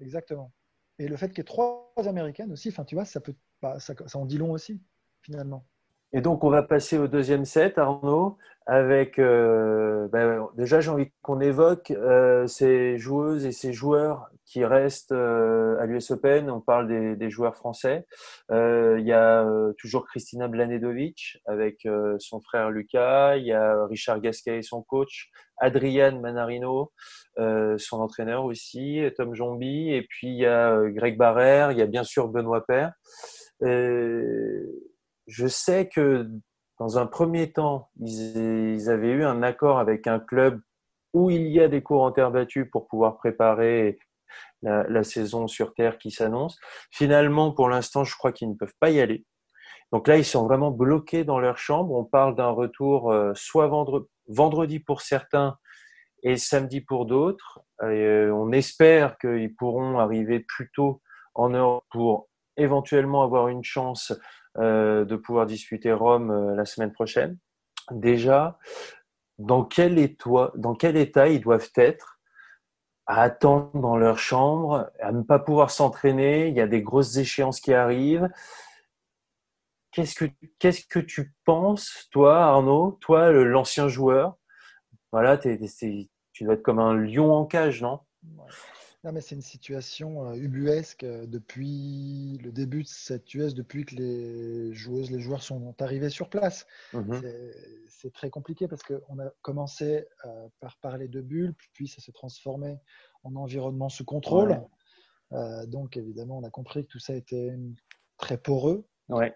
exactement. 0.00 0.52
Et 0.98 1.08
le 1.08 1.16
fait 1.16 1.28
qu'il 1.28 1.38
y 1.38 1.40
ait 1.42 1.44
trois 1.44 1.92
américaines 1.96 2.52
aussi, 2.52 2.68
enfin, 2.70 2.84
tu 2.84 2.94
vois, 2.94 3.04
ça 3.04 3.20
peut, 3.20 3.34
pas- 3.60 3.80
ça, 3.80 3.94
ça 4.06 4.18
en 4.18 4.26
dit 4.26 4.38
long 4.38 4.52
aussi, 4.52 4.80
finalement. 5.22 5.66
Et 6.16 6.22
donc, 6.22 6.44
on 6.44 6.48
va 6.48 6.62
passer 6.62 6.96
au 6.96 7.08
deuxième 7.08 7.44
set, 7.44 7.76
Arnaud, 7.76 8.38
avec 8.64 9.18
euh, 9.18 10.08
ben, 10.08 10.48
déjà, 10.56 10.80
j'ai 10.80 10.90
envie 10.90 11.12
qu'on 11.20 11.40
évoque 11.40 11.90
euh, 11.90 12.46
ces 12.46 12.96
joueuses 12.96 13.44
et 13.44 13.52
ces 13.52 13.74
joueurs 13.74 14.30
qui 14.46 14.64
restent 14.64 15.12
euh, 15.12 15.78
à 15.78 15.84
l'US 15.84 16.10
Open. 16.10 16.48
On 16.48 16.62
parle 16.62 17.16
des, 17.18 17.28
joueurs 17.28 17.54
français. 17.54 18.06
Il 18.48 19.04
y 19.04 19.12
a 19.12 19.46
toujours 19.76 20.06
Kristina 20.06 20.48
Blanedovic 20.48 21.36
avec 21.44 21.86
son 22.18 22.40
frère 22.40 22.70
Lucas. 22.70 23.36
Il 23.36 23.44
y 23.44 23.52
a 23.52 23.84
Richard 23.84 24.22
Gasquet, 24.22 24.62
son 24.62 24.82
coach. 24.82 25.28
Adriane 25.58 26.22
Manarino, 26.22 26.92
son 27.36 28.00
entraîneur 28.00 28.46
aussi. 28.46 29.02
Tom 29.18 29.34
Jombi. 29.34 29.92
Et 29.92 30.06
puis, 30.08 30.28
il 30.28 30.38
y 30.38 30.46
a 30.46 30.80
Greg 30.86 31.18
Barrère. 31.18 31.72
Il 31.72 31.78
y 31.78 31.82
a 31.82 31.86
bien 31.86 32.04
sûr 32.04 32.28
Benoît 32.28 32.64
Paire. 32.64 32.94
Euh, 33.62 34.64
je 35.26 35.46
sais 35.46 35.88
que 35.88 36.28
dans 36.78 36.98
un 36.98 37.06
premier 37.06 37.52
temps, 37.52 37.90
ils, 38.00 38.90
avaient 38.90 39.12
eu 39.12 39.24
un 39.24 39.42
accord 39.42 39.78
avec 39.78 40.06
un 40.06 40.18
club 40.18 40.60
où 41.12 41.30
il 41.30 41.48
y 41.48 41.60
a 41.60 41.68
des 41.68 41.82
cours 41.82 42.02
en 42.02 42.12
terre 42.12 42.30
battue 42.30 42.68
pour 42.68 42.86
pouvoir 42.86 43.16
préparer 43.16 43.98
la, 44.62 45.02
saison 45.02 45.46
sur 45.46 45.72
terre 45.74 45.98
qui 45.98 46.10
s'annonce. 46.10 46.58
Finalement, 46.90 47.52
pour 47.52 47.68
l'instant, 47.68 48.04
je 48.04 48.14
crois 48.16 48.32
qu'ils 48.32 48.50
ne 48.50 48.54
peuvent 48.54 48.74
pas 48.80 48.90
y 48.90 49.00
aller. 49.00 49.24
Donc 49.92 50.08
là, 50.08 50.18
ils 50.18 50.24
sont 50.24 50.46
vraiment 50.46 50.70
bloqués 50.70 51.24
dans 51.24 51.38
leur 51.38 51.56
chambre. 51.56 51.94
On 51.94 52.04
parle 52.04 52.34
d'un 52.34 52.50
retour 52.50 53.12
euh, 53.12 53.32
soit 53.34 53.68
vendre- 53.68 54.08
vendredi 54.28 54.80
pour 54.80 55.00
certains 55.00 55.56
et 56.22 56.36
samedi 56.36 56.80
pour 56.80 57.06
d'autres. 57.06 57.60
Euh, 57.82 58.30
on 58.30 58.52
espère 58.52 59.16
qu'ils 59.18 59.54
pourront 59.54 59.98
arriver 59.98 60.40
plus 60.40 60.70
tôt 60.74 61.00
en 61.34 61.50
Europe 61.50 61.84
pour 61.90 62.28
éventuellement 62.56 63.22
avoir 63.22 63.48
une 63.48 63.62
chance 63.62 64.12
de 64.58 65.16
pouvoir 65.16 65.46
disputer 65.46 65.92
Rome 65.92 66.30
euh, 66.30 66.54
la 66.54 66.64
semaine 66.64 66.92
prochaine. 66.92 67.38
Déjà, 67.90 68.58
dans 69.38 69.64
quel, 69.64 69.98
état, 69.98 71.28
ils 71.28 71.40
doivent 71.40 71.70
être 71.76 72.18
à 73.06 73.22
attendre 73.22 73.78
dans 73.80 73.96
leur 73.96 74.18
chambre, 74.18 74.90
à 75.00 75.12
ne 75.12 75.22
pas 75.22 75.38
pouvoir 75.38 75.70
s'entraîner, 75.70 76.48
il 76.48 76.54
y 76.54 76.60
a 76.60 76.66
des 76.66 76.82
grosses 76.82 77.16
échéances 77.16 77.60
qui 77.60 77.72
arrivent. 77.72 78.28
Qu'est-ce 79.92 80.86
que, 80.86 80.98
tu 80.98 81.34
penses, 81.44 82.08
toi, 82.10 82.44
Arnaud, 82.44 82.98
toi, 83.00 83.30
l'ancien 83.32 83.88
joueur? 83.88 84.36
Voilà, 85.12 85.38
tu 85.38 85.56
dois 86.40 86.54
être 86.54 86.62
comme 86.62 86.80
un 86.80 86.94
lion 86.94 87.32
en 87.32 87.46
cage, 87.46 87.80
non? 87.80 88.00
Non, 89.06 89.12
mais 89.12 89.20
c'est 89.20 89.36
une 89.36 89.40
situation 89.40 90.32
euh, 90.32 90.34
ubuesque 90.34 91.04
euh, 91.04 91.26
depuis 91.28 92.40
le 92.42 92.50
début 92.50 92.82
de 92.82 92.88
cette 92.88 93.32
US, 93.34 93.54
depuis 93.54 93.84
que 93.84 93.94
les 93.94 94.74
joueuses, 94.74 95.12
les 95.12 95.20
joueurs 95.20 95.44
sont 95.44 95.80
arrivés 95.80 96.10
sur 96.10 96.28
place. 96.28 96.66
Mhm. 96.92 97.22
C'est- 97.88 98.10
très 98.12 98.30
compliqué 98.30 98.68
parce 98.68 98.82
qu'on 98.82 99.18
a 99.18 99.30
commencé 99.42 100.06
euh, 100.24 100.48
par 100.60 100.76
parler 100.78 101.08
de 101.08 101.20
bulles, 101.20 101.54
puis 101.72 101.88
ça 101.88 102.00
s'est 102.00 102.12
transformé 102.12 102.78
en 103.24 103.34
environnement 103.34 103.88
sous 103.88 104.04
contrôle. 104.04 104.60
Ouais. 105.32 105.66
Donc 105.66 105.96
évidemment, 105.96 106.38
on 106.38 106.44
a 106.44 106.50
compris 106.50 106.84
que 106.84 106.88
tout 106.88 107.00
ça 107.00 107.14
était 107.14 107.52
très 108.16 108.38
poreux. 108.38 108.86
Ouais. 109.08 109.34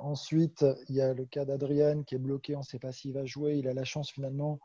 Ensuite, 0.00 0.66
il 0.88 0.96
y 0.96 1.00
a 1.00 1.14
le 1.14 1.26
cas 1.26 1.44
d'Adrian 1.44 2.02
qui 2.02 2.16
est 2.16 2.18
bloqué, 2.18 2.56
on 2.56 2.60
ne 2.60 2.64
sait 2.64 2.80
pas 2.80 2.90
s'il 2.90 3.12
va 3.12 3.24
jouer. 3.24 3.56
Il 3.56 3.68
a 3.68 3.72
la 3.72 3.84
chance 3.84 4.10
finalement 4.10 4.58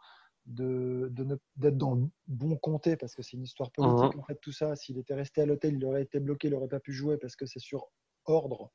de, 0.45 1.11
d'être 1.55 1.77
dans 1.77 1.95
le 1.95 2.07
bon 2.27 2.55
comté 2.57 2.97
parce 2.97 3.15
que 3.15 3.21
c'est 3.21 3.37
une 3.37 3.43
histoire 3.43 3.71
politique. 3.71 4.17
En 4.17 4.23
fait, 4.23 4.39
tout 4.41 4.51
ça, 4.51 4.75
s'il 4.75 4.97
était 4.97 5.13
resté 5.13 5.41
à 5.41 5.45
l'hôtel, 5.45 5.75
il 5.75 5.85
aurait 5.85 6.01
été 6.03 6.19
bloqué, 6.19 6.47
il 6.47 6.51
n'aurait 6.51 6.67
pas 6.67 6.79
pu 6.79 6.93
jouer 6.93 7.17
parce 7.17 7.35
que 7.35 7.45
c'est 7.45 7.59
sur 7.59 7.89
ordre 8.25 8.71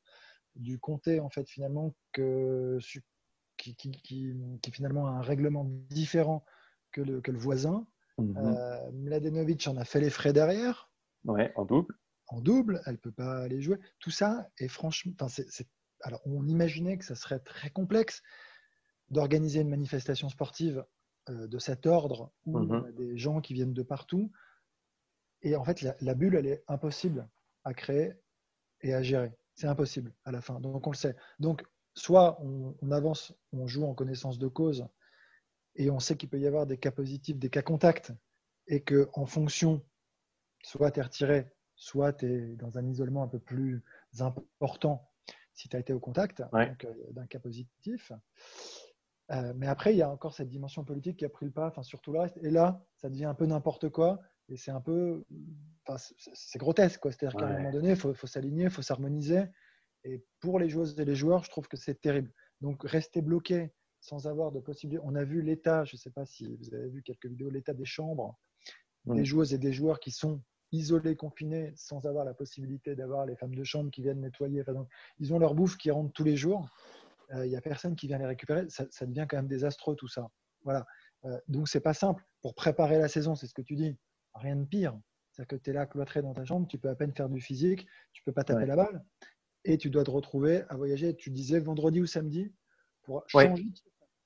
du 0.55 0.79
comté 0.79 1.19
en 1.19 1.29
fait 1.29 1.47
finalement 1.49 1.93
que 2.11 2.79
qui, 3.57 3.75
qui, 3.75 3.91
qui- 3.91 4.35
qui, 4.61 4.71
finalement 4.71 5.07
a 5.07 5.11
un 5.11 5.21
règlement 5.21 5.65
différent 5.89 6.43
que 6.91 7.01
le, 7.01 7.21
que 7.21 7.31
le 7.31 7.37
voisin. 7.39 7.87
Mhm. 8.17 8.37
Euh, 8.37 8.91
Mladenovic 8.93 9.67
en 9.67 9.77
a 9.77 9.85
fait 9.85 9.99
les 9.99 10.09
frais 10.09 10.33
derrière 10.33 10.91
Ouais, 11.25 11.51
en 11.55 11.65
double. 11.65 11.95
en 12.27 12.41
double, 12.41 12.81
elle 12.85 12.97
peut 12.97 13.11
pas 13.11 13.39
aller 13.43 13.61
jouer. 13.61 13.77
Tout 13.99 14.11
ça 14.11 14.49
est 14.57 14.67
franchement. 14.67 15.13
alors, 16.01 16.21
on 16.25 16.47
imaginait 16.47 16.97
que 16.97 17.05
ça 17.05 17.15
serait 17.15 17.39
très 17.39 17.69
complexe 17.69 18.21
d'organiser 19.09 19.61
une 19.61 19.69
manifestation 19.69 20.29
sportive 20.29 20.85
de 21.29 21.59
cet 21.59 21.85
ordre 21.85 22.31
où 22.45 22.59
Mhm. 22.59 22.71
on 22.71 22.83
a 22.83 22.91
des 22.91 23.17
gens 23.17 23.41
qui 23.41 23.53
viennent 23.53 23.73
de 23.73 23.83
partout. 23.83 24.31
Et 25.41 25.55
en 25.55 25.63
fait, 25.63 25.81
la, 25.81 25.95
la 26.01 26.15
bulle, 26.15 26.35
elle 26.35 26.47
est 26.47 26.63
impossible 26.67 27.27
à 27.63 27.73
créer 27.73 28.13
et 28.81 28.93
à 28.93 29.01
gérer. 29.01 29.31
C'est 29.55 29.67
impossible 29.67 30.13
à 30.23 30.31
la 30.31 30.41
fin. 30.41 30.59
Donc, 30.59 30.85
on 30.87 30.91
le 30.91 30.95
sait. 30.95 31.15
Donc, 31.39 31.63
soit 31.93 32.39
on, 32.41 32.75
on 32.81 32.91
avance, 32.91 33.33
on 33.53 33.67
joue 33.67 33.85
en 33.85 33.93
connaissance 33.93 34.37
de 34.39 34.47
cause 34.47 34.87
et 35.75 35.89
on 35.89 35.99
sait 35.99 36.15
qu'il 36.17 36.29
peut 36.29 36.39
y 36.39 36.47
avoir 36.47 36.65
des 36.65 36.77
cas 36.77 36.91
positifs, 36.91 37.37
des 37.37 37.49
cas 37.49 37.61
contacts, 37.61 38.11
et 38.67 38.81
que 38.81 39.09
en 39.13 39.25
fonction, 39.25 39.81
soit 40.63 40.91
tu 40.91 40.99
es 40.99 41.03
retiré, 41.03 41.47
soit 41.75 42.13
tu 42.13 42.25
es 42.25 42.55
dans 42.55 42.77
un 42.77 42.85
isolement 42.87 43.23
un 43.23 43.27
peu 43.27 43.39
plus 43.39 43.83
important 44.19 45.09
si 45.53 45.69
tu 45.69 45.75
as 45.75 45.79
été 45.79 45.93
au 45.93 45.99
contact 45.99 46.43
Ouais. 46.51 46.75
euh, 46.83 46.93
d'un 47.11 47.25
cas 47.27 47.39
positif. 47.39 48.11
Euh, 49.31 49.53
mais 49.55 49.67
après, 49.67 49.93
il 49.93 49.97
y 49.97 50.01
a 50.01 50.09
encore 50.09 50.33
cette 50.33 50.49
dimension 50.49 50.83
politique 50.83 51.17
qui 51.17 51.25
a 51.25 51.29
pris 51.29 51.45
le 51.45 51.51
pas 51.51 51.67
enfin, 51.67 51.83
sur 51.83 52.01
tout 52.01 52.11
le 52.13 52.19
reste. 52.19 52.37
Et 52.37 52.49
là, 52.49 52.81
ça 52.95 53.09
devient 53.09 53.25
un 53.25 53.33
peu 53.33 53.45
n'importe 53.45 53.89
quoi. 53.89 54.19
Et 54.49 54.55
c'est 54.57 54.71
un 54.71 54.79
peu. 54.81 55.25
Enfin, 55.85 55.97
c'est- 55.97 56.57
grotesque. 56.57 57.01
quoi. 57.01 57.11
C'est-à-dire 57.11 57.37
qu'à 57.37 57.45
un 57.47 57.57
moment 57.57 57.71
donné, 57.71 57.89
il 57.91 57.95
faut, 57.97 58.13
faut 58.13 58.27
s'aligner, 58.27 58.65
il 58.65 58.69
faut 58.69 58.81
s'harmoniser. 58.81 59.43
Et 60.05 60.23
pour 60.39 60.59
les 60.59 60.69
joueuses 60.69 60.97
et 60.99 61.05
les 61.05 61.15
joueurs, 61.15 61.43
je 61.43 61.49
trouve 61.49 61.67
que 61.67 61.75
c'est 61.75 61.99
terrible. 61.99 62.31
Donc, 62.61 62.83
rester 62.83 63.21
bloqué 63.21 63.73
sans 63.99 64.27
avoir 64.27 64.51
de 64.51 64.59
possibilité. 64.61 65.03
On 65.05 65.15
a 65.15 65.23
vu 65.25 65.41
l'état, 65.41 65.83
je 65.83 65.95
ne 65.95 65.99
sais 65.99 66.11
pas 66.11 66.25
si 66.25 66.55
vous 66.55 66.73
avez 66.73 66.87
vu 66.87 67.01
quelques 67.03 67.25
vidéos, 67.25 67.49
l'état 67.49 67.73
des 67.73 67.85
chambres 67.85 68.37
des 69.15 69.25
joueuses 69.25 69.53
et 69.53 69.57
des 69.57 69.73
joueurs 69.73 69.99
qui 69.99 70.11
sont 70.11 70.41
isolés, 70.71 71.15
confinés, 71.15 71.71
sans 71.75 72.05
avoir 72.05 72.25
la 72.25 72.33
possibilité 72.33 72.95
d'avoir 72.95 73.25
les 73.25 73.35
femmes 73.35 73.55
de 73.55 73.63
chambre 73.63 73.89
qui 73.89 74.01
viennent 74.01 74.19
nettoyer. 74.21 74.61
Enfin, 74.61 74.73
donc, 74.73 74.89
ils 75.19 75.33
ont 75.33 75.39
leur 75.39 75.55
bouffe 75.55 75.77
qui 75.77 75.91
rentre 75.91 76.11
tous 76.13 76.23
les 76.25 76.35
jours. 76.35 76.67
Euh, 77.33 77.45
Il 77.45 77.49
n'y 77.49 77.55
a 77.55 77.61
personne 77.61 77.95
qui 77.95 78.07
vient 78.07 78.17
les 78.17 78.25
récupérer. 78.25 78.69
Ça, 78.69 78.85
ça 78.89 79.05
devient 79.05 79.25
quand 79.29 79.37
même 79.37 79.47
désastreux 79.47 79.95
tout 79.95 80.07
ça. 80.07 80.27
Voilà. 80.63 80.85
Euh, 81.25 81.39
donc 81.47 81.67
c'est 81.67 81.79
pas 81.81 81.93
simple. 81.93 82.23
Pour 82.41 82.55
préparer 82.55 82.99
la 82.99 83.07
saison, 83.07 83.35
c'est 83.35 83.47
ce 83.47 83.53
que 83.53 83.61
tu 83.61 83.75
dis. 83.75 83.97
Rien 84.35 84.55
de 84.55 84.65
pire. 84.65 84.99
C'est-à-dire 85.31 85.47
que 85.57 85.63
tu 85.63 85.69
es 85.69 85.73
là 85.73 85.85
cloîtré 85.85 86.21
dans 86.21 86.33
ta 86.33 86.45
chambre, 86.45 86.67
tu 86.67 86.77
peux 86.77 86.89
à 86.89 86.95
peine 86.95 87.13
faire 87.13 87.29
du 87.29 87.39
physique, 87.41 87.85
tu 88.13 88.23
peux 88.23 88.31
pas 88.31 88.43
taper 88.43 88.61
Ouais. 88.61 88.65
la 88.67 88.75
balle, 88.75 89.03
et 89.65 89.77
tu 89.77 89.89
dois 89.89 90.03
te 90.03 90.11
retrouver 90.11 90.63
à 90.69 90.75
voyager. 90.75 91.15
Tu 91.15 91.29
disais 91.29 91.59
vendredi 91.59 92.01
ou 92.01 92.05
samedi 92.05 92.53
pour 93.03 93.23
Ouais. 93.33 93.47
changer, 93.47 93.65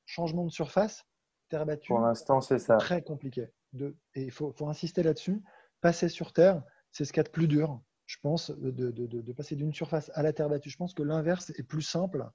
changement 0.06 0.46
de 0.46 0.52
surface. 0.52 1.04
terre 1.50 1.66
battue. 1.66 1.90
Pour 1.90 2.00
l'instant, 2.00 2.40
c'est 2.40 2.60
ça. 2.60 2.78
Très 2.78 3.02
compliqué. 3.02 3.50
De, 3.74 3.98
et 4.16 4.24
il 4.24 4.32
faut, 4.32 4.54
faut 4.54 4.68
insister 4.70 5.04
là-dessus. 5.04 5.42
Passer 5.82 6.08
sur 6.08 6.32
terre, 6.32 6.64
c'est 6.92 7.04
ce 7.04 7.12
qu'il 7.12 7.20
y 7.20 7.22
a 7.22 7.24
de 7.24 7.30
plus 7.30 7.48
dur, 7.50 7.82
je 8.06 8.18
pense, 8.22 8.52
de, 8.52 8.72
de, 8.72 8.92
de 8.92 9.34
passer 9.34 9.56
d'une 9.58 9.74
surface 9.74 10.10
à 10.14 10.24
la 10.24 10.32
terre 10.32 10.48
battue. 10.48 10.70
Je 10.70 10.78
pense 10.78 10.94
que 10.94 11.04
l'inverse 11.04 11.50
est 11.58 11.64
plus 11.64 11.82
simple 11.82 12.26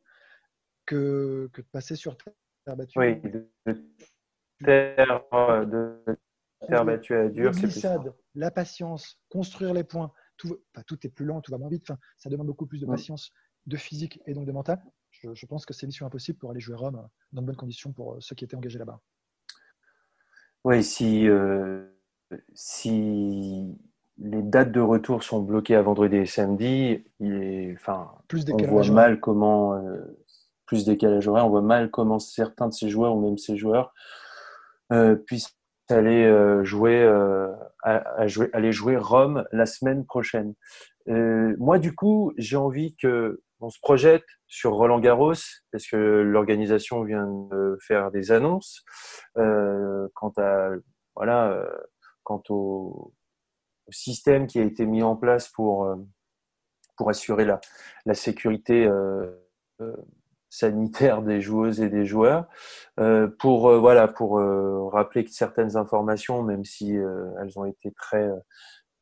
que, 0.87 1.51
que, 1.53 1.61
de 1.61 1.67
passer 1.67 1.97
sur 1.97 2.17
terre 2.17 2.77
battue. 2.77 2.99
Oui, 2.99 3.21
de 3.21 3.49
terre, 4.65 5.23
de 5.67 6.03
terre 6.67 6.85
battue 6.85 7.15
à 7.15 7.29
dur, 7.29 7.55
simple. 7.55 8.13
La 8.35 8.51
patience, 8.51 9.21
construire 9.29 9.75
les 9.75 9.85
points, 9.85 10.13
tout, 10.37 10.59
enfin, 10.75 10.83
tout 10.87 11.07
est 11.07 11.11
plus 11.11 11.27
lent, 11.27 11.41
tout 11.41 11.53
va 11.53 11.59
moins 11.59 11.69
vite. 11.69 11.85
Enfin, 11.91 11.99
ça 12.17 12.31
demande 12.31 12.47
beaucoup 12.47 12.67
plus 12.67 12.81
de 12.81 12.87
patience, 12.87 13.33
de 13.67 13.77
physique 13.77 14.21
et 14.27 14.35
donc 14.35 14.47
de 14.47 14.53
mental. 14.53 14.83
Je, 15.11 15.35
je 15.35 15.47
pense 15.47 15.67
que 15.67 15.75
c'est 15.75 15.87
mission 15.87 16.07
impossible 16.07 16.39
pour 16.39 16.51
aller 16.51 16.61
jouer 16.61 16.77
Rome 16.77 17.09
dans 17.33 17.43
de 17.43 17.47
bonnes 17.47 17.57
conditions 17.57 17.93
pour 17.93 18.17
ceux 18.21 18.35
qui 18.35 18.45
étaient 18.45 18.57
engagés 18.57 18.79
là-bas. 18.79 19.01
Oui, 20.65 20.83
si, 20.83 21.29
euh, 21.29 21.87
si 22.55 23.79
les 24.19 24.43
dates 24.43 24.73
de 24.73 24.81
retour 24.81 25.23
sont 25.23 25.41
bloquées 25.41 25.77
à 25.77 25.83
vendredi 25.83 26.17
et 26.17 26.27
samedi, 26.27 27.05
il 27.21 27.35
est, 27.35 27.73
enfin, 27.75 28.11
plus 28.29 28.45
on 28.51 28.57
voit 28.67 28.91
mal 28.91 29.21
comment, 29.21 29.75
euh, 29.75 30.01
plus 30.67 30.85
décalage 30.85 31.29
horaire, 31.29 31.47
on 31.47 31.51
voit 31.51 31.63
mal 31.63 31.91
comment 31.91 32.19
certains 32.19 32.69
de 32.69 32.75
ces 32.75 32.89
joueurs 32.89 33.15
ou 33.15 33.21
même 33.21 33.39
ces 33.39 33.57
joueurs 33.57 33.93
euh, 34.93 35.17
puissent 35.17 35.57
aller 35.89 36.25
euh, 36.25 36.65
jouer, 36.65 37.03
euh, 37.03 37.53
à, 37.83 37.97
à 38.21 38.27
jouer, 38.27 38.51
aller 38.53 38.73
jouer 38.73 38.97
Rome 38.97 39.45
la 39.53 39.67
semaine 39.67 40.05
prochaine. 40.05 40.55
Euh, 41.09 41.55
moi, 41.59 41.79
du 41.79 41.95
coup, 41.95 42.33
j'ai 42.37 42.57
envie 42.57 42.97
que 42.97 43.41
on 43.61 43.71
se 43.71 43.79
projette 43.81 44.25
sur 44.47 44.75
Roland 44.75 45.01
Garros 45.01 45.33
parce 45.73 45.87
que 45.87 45.97
l'organisation 45.97 47.03
vient 47.05 47.27
de 47.27 47.79
faire 47.81 48.11
des 48.11 48.31
annonces 48.31 48.85
euh, 49.39 50.09
quant 50.15 50.33
à 50.37 50.71
voilà 51.15 51.53
euh, 51.53 51.67
quant 52.23 52.43
au, 52.51 53.15
système 53.89 54.47
qui 54.47 54.59
a 54.59 54.63
été 54.63 54.85
mis 54.85 55.03
en 55.03 55.17
place 55.17 55.49
pour 55.49 55.89
pour 56.99 57.09
assurer 57.09 57.45
la, 57.45 57.61
la 58.05 58.15
sécurité 58.15 58.91
sanitaire 60.57 61.23
des 61.23 61.41
joueuses 61.41 61.81
et 61.81 61.91
des 61.91 62.07
joueurs. 62.07 62.47
Euh, 62.99 63.29
pour 63.29 63.69
euh, 63.69 63.79
voilà, 63.79 64.09
pour 64.09 64.39
euh, 64.39 64.89
rappeler 64.89 65.27
certaines 65.29 65.77
informations, 65.77 66.43
même 66.43 66.65
si 66.65 66.95
elles 66.95 67.59
ont 67.59 67.67
été 67.67 67.93
très 67.93 68.31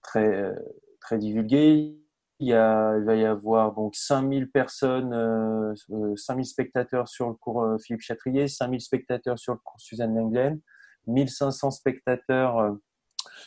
très 0.02 0.52
très 1.00 1.18
divulguées. 1.18 1.96
Il, 2.40 2.52
va 2.52 3.14
y 3.14 3.24
avoir 3.24 3.72
donc 3.72 3.94
5000 3.94 4.50
personnes, 4.50 5.74
5000 6.16 6.44
spectateurs 6.44 7.08
sur 7.08 7.28
le 7.28 7.34
cours 7.34 7.76
Philippe 7.80 8.02
Chatrier, 8.02 8.48
5000 8.48 8.80
spectateurs 8.80 9.38
sur 9.38 9.52
le 9.52 9.60
cours 9.62 9.80
Suzanne 9.80 10.14
Lenglen, 10.14 10.60
1500 11.06 11.70
spectateurs 11.70 12.76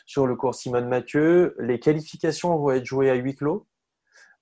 sur 0.05 0.25
le 0.25 0.35
cours 0.35 0.55
Simone 0.55 0.87
Mathieu. 0.87 1.55
Les 1.59 1.79
qualifications 1.79 2.57
vont 2.57 2.71
être 2.71 2.85
jouées 2.85 3.09
à 3.09 3.15
huis 3.15 3.35
clos. 3.35 3.67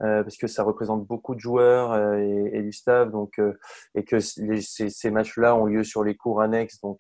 Euh, 0.03 0.23
parce 0.23 0.35
que 0.35 0.47
ça 0.47 0.63
représente 0.63 1.05
beaucoup 1.05 1.35
de 1.35 1.39
joueurs 1.39 1.93
euh, 1.93 2.17
et, 2.17 2.57
et, 2.57 2.61
du 2.61 2.73
staff, 2.73 3.09
donc 3.09 3.39
euh, 3.39 3.53
et 3.95 4.03
que 4.03 4.17
les, 4.41 4.61
ces, 4.61 4.89
ces 4.89 5.09
matchs-là 5.09 5.55
ont 5.55 5.67
lieu 5.67 5.85
sur 5.85 6.03
les 6.03 6.17
cours 6.17 6.41
annexes, 6.41 6.81
donc 6.81 6.99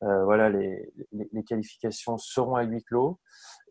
voilà, 0.00 0.50
les, 0.50 0.92
les, 1.12 1.28
les, 1.32 1.42
qualifications 1.42 2.18
seront 2.18 2.54
à 2.54 2.64
huis 2.64 2.84
clos. 2.84 3.18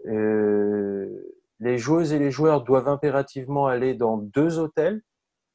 les 0.05 1.77
joueuses 1.77 2.13
et 2.13 2.19
les 2.19 2.31
joueurs 2.31 2.63
doivent 2.63 2.87
impérativement 2.87 3.67
aller 3.67 3.93
dans 3.93 4.17
deux 4.17 4.57
hôtels 4.57 5.01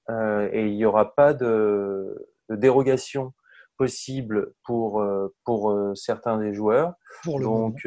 et 0.09 0.67
il 0.69 0.77
n'y 0.77 0.85
aura 0.85 1.15
pas 1.15 1.35
de, 1.35 2.31
de 2.49 2.55
dérogation 2.55 3.33
possible 3.77 4.53
pour 4.65 5.05
pour 5.45 5.77
certains 5.97 6.39
des 6.39 6.55
joueurs. 6.55 6.95
Pour 7.25 7.41
le 7.41 7.45
donc 7.45 7.87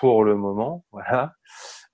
pour 0.00 0.24
le 0.24 0.36
moment, 0.36 0.84
voilà. 0.92 1.34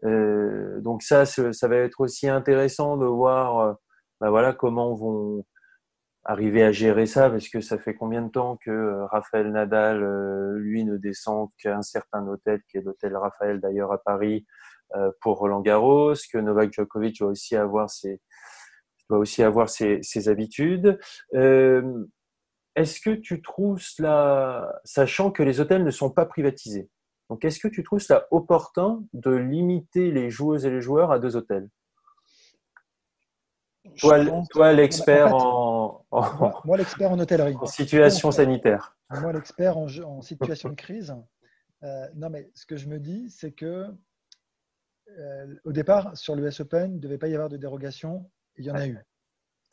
Euh, 0.04 0.80
donc 0.80 1.02
ça, 1.02 1.24
ça 1.24 1.68
va 1.68 1.76
être 1.76 2.00
aussi 2.00 2.28
intéressant 2.28 2.96
de 2.96 3.06
voir, 3.06 3.76
bah 4.20 4.30
voilà, 4.30 4.52
comment 4.52 4.94
vont 4.94 5.44
arriver 6.24 6.62
à 6.62 6.72
gérer 6.72 7.06
ça, 7.06 7.30
parce 7.30 7.48
que 7.48 7.60
ça 7.60 7.78
fait 7.78 7.94
combien 7.94 8.22
de 8.22 8.30
temps 8.30 8.56
que 8.56 8.70
euh, 8.70 9.06
Raphaël 9.06 9.50
Nadal, 9.50 10.02
lui, 10.56 10.84
ne 10.84 10.96
descend 10.96 11.48
qu'à 11.58 11.76
un 11.76 11.82
certain 11.82 12.26
hôtel, 12.28 12.60
qui 12.68 12.78
est 12.78 12.82
l'hôtel 12.82 13.16
Raphaël 13.16 13.60
d'ailleurs 13.60 13.92
à 13.92 13.98
Paris, 13.98 14.46
pour 15.22 15.38
Roland 15.38 15.62
Garros, 15.62 16.12
que 16.30 16.36
Novak 16.36 16.70
Djokovic 16.74 17.18
doit 17.18 17.30
aussi 17.30 17.56
avoir 17.56 17.88
ses, 17.88 18.20
doit 19.08 19.18
aussi 19.18 19.42
avoir 19.42 19.70
ses, 19.70 20.02
ses 20.02 20.28
habitudes. 20.28 20.98
Euh, 21.34 22.04
Est-ce 22.76 23.00
que 23.00 23.10
tu 23.10 23.40
trouves 23.40 23.80
cela, 23.80 24.80
sachant 24.84 25.30
que 25.30 25.42
les 25.42 25.60
hôtels 25.60 25.84
ne 25.84 25.90
sont 25.90 26.10
pas 26.10 26.26
privatisés, 26.26 26.90
donc, 27.33 27.47
est-ce 27.47 27.61
que 27.61 27.68
tu 27.68 27.83
trouves 27.83 28.03
ça 28.03 28.27
opportun 28.31 29.03
de 29.14 29.31
limiter 29.31 30.11
les 30.11 30.29
joueuses 30.29 30.66
et 30.66 30.71
les 30.71 30.83
joueurs 30.83 31.11
à 31.11 31.18
deux 31.18 31.35
hôtels? 31.35 31.66
Toi, 33.99 34.45
toi 34.51 34.75
l'expert 34.75 35.35
en, 35.35 36.05
en, 36.11 36.37
Moi, 36.37 36.61
moi 36.66 36.77
l'expert 36.77 37.11
en 37.11 37.18
hôtellerie. 37.18 37.57
En 37.59 37.64
situation 37.64 38.31
sanitaire. 38.33 38.99
Moi, 39.09 39.33
l'expert 39.33 39.79
en, 39.79 39.87
en, 39.87 40.21
situation 40.21 40.68
de 40.68 40.75
crise. 40.75 41.16
Euh, 41.85 42.07
non, 42.14 42.29
mais 42.29 42.51
ce 42.55 42.66
que 42.66 42.77
je 42.77 42.87
me 42.87 43.01
dis, 43.01 43.31
c'est 43.31 43.53
que 43.53 43.87
euh, 45.18 45.55
au 45.64 45.73
départ, 45.73 46.14
sur 46.14 46.37
l'US 46.37 46.61
Open, 46.61 46.92
il 46.92 46.97
ne 46.97 47.01
devait 47.01 47.16
pas 47.16 47.29
y 47.29 47.35
avoir 47.35 47.49
de 47.49 47.57
dérogation. 47.57 48.31
Il 48.57 48.66
y 48.66 48.71
en 48.71 48.75
a 48.75 48.87
eu. 48.87 48.99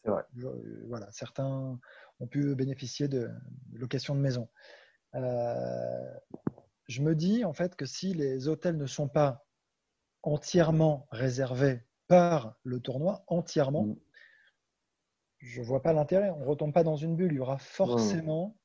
C'est 0.06 0.12
vrai. 0.12 0.24
Voilà, 0.88 1.12
certains 1.12 1.78
ont 2.22 2.28
pu 2.28 2.56
bénéficier 2.56 3.10
de 3.10 3.30
location 3.74 4.16
de 4.16 4.22
maison. 4.22 4.48
Euh, 5.16 6.14
je 6.90 7.04
me 7.04 7.16
dis 7.16 7.46
en 7.46 7.54
fait 7.54 7.76
que 7.76 7.86
si 7.86 8.14
les 8.14 8.48
hôtels 8.48 8.76
ne 8.76 8.88
sont 8.88 9.08
pas 9.08 9.46
entièrement 10.24 11.08
réservés 11.12 11.86
par 12.08 12.58
le 12.64 12.80
tournoi, 12.80 13.24
entièrement, 13.28 13.86
mmh. 13.86 13.96
je 15.38 15.62
ne 15.62 15.66
vois 15.66 15.84
pas 15.84 15.94
l'intérêt. 15.94 16.32
On 16.32 16.40
ne 16.40 16.46
retombe 16.46 16.74
pas 16.74 16.84
dans 16.84 16.96
une 16.96 17.16
bulle. 17.16 17.32
Il 17.32 17.38
y 17.38 17.40
aura 17.40 17.60
forcément 17.60 18.58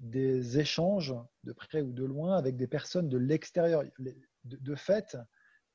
mmh. 0.00 0.10
des 0.10 0.58
échanges 0.58 1.14
de 1.44 1.52
près 1.52 1.80
ou 1.80 1.92
de 1.92 2.04
loin 2.04 2.36
avec 2.36 2.56
des 2.56 2.66
personnes 2.66 3.08
de 3.08 3.16
l'extérieur. 3.16 3.84
De, 4.44 4.74
fait, 4.74 5.16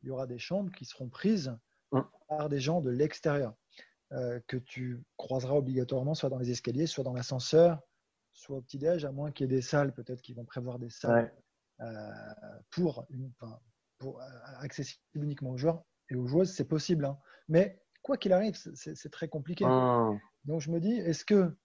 il 0.02 0.08
y 0.08 0.12
aura 0.12 0.28
des 0.28 0.40
chambres 0.40 0.74
qui 0.74 0.84
seront 0.84 1.08
prises 1.08 1.58
mmh. 1.94 2.02
par 2.28 2.50
des 2.50 2.60
gens 2.60 2.82
de 2.82 2.90
l'extérieur 2.90 3.56
euh, 4.12 4.42
que 4.48 4.58
tu 4.58 5.02
croiseras 5.16 5.56
obligatoirement 5.56 6.16
soit 6.16 6.30
dans 6.30 6.38
les 6.38 6.52
escaliers, 6.52 6.86
soit 6.86 7.06
dans 7.06 7.14
l'ascenseur, 7.14 7.80
soit 8.34 8.58
au 8.58 8.62
petit-déj, 8.62 9.06
à 9.06 9.12
moins 9.14 9.32
qu'il 9.32 9.46
y 9.46 9.54
ait 9.54 9.56
des 9.56 9.62
salles 9.62 9.94
peut-être 9.94 10.22
qui 10.22 10.34
vont 10.34 10.44
prévoir 10.44 10.80
des 10.80 10.90
salles. 10.90 11.34
Euh, 11.82 12.60
pour, 12.72 13.06
une, 13.10 13.32
enfin, 13.40 13.60
pour 13.98 14.22
euh, 14.22 14.26
accessible 14.60 15.02
uniquement 15.16 15.52
aux 15.52 15.58
joueurs 15.58 15.84
et 16.10 16.16
aux 16.16 16.28
joueuses, 16.28 16.52
c'est 16.52 16.68
possible. 16.68 17.06
Hein. 17.06 17.18
Mais 17.50 17.82
quoi 18.02 18.18
qu'il 18.18 18.32
arrive, 18.34 18.56
c'est 18.56 19.12
très 19.12 19.28
compliqué. 19.28 19.66
Mmh. 19.66 20.20
Donc 20.46 20.62
je 20.62 20.72
me 20.72 20.80
dis, 20.80 20.94
est-ce 20.94 21.26
que 21.26 21.58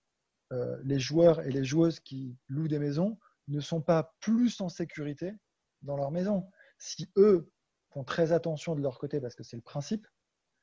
euh, 0.53 0.79
les 0.83 0.99
joueurs 0.99 1.42
et 1.42 1.51
les 1.51 1.64
joueuses 1.64 2.01
qui 2.01 2.37
louent 2.49 2.68
des 2.68 2.79
maisons 2.79 3.18
ne 3.49 3.61
sont 3.61 3.83
pas 3.83 4.14
plus 4.21 4.61
en 4.61 4.68
sécurité 4.68 5.35
dans 5.83 5.97
leur 5.97 6.11
maison? 6.11 6.51
Si 6.79 7.11
eux 7.16 7.53
font 7.90 8.05
très 8.05 8.33
attention 8.33 8.75
de 8.75 8.81
leur 8.81 8.99
côté, 8.99 9.21
parce 9.21 9.35
que 9.35 9.42
c'est 9.42 9.57
le 9.57 9.62
principe, 9.62 10.07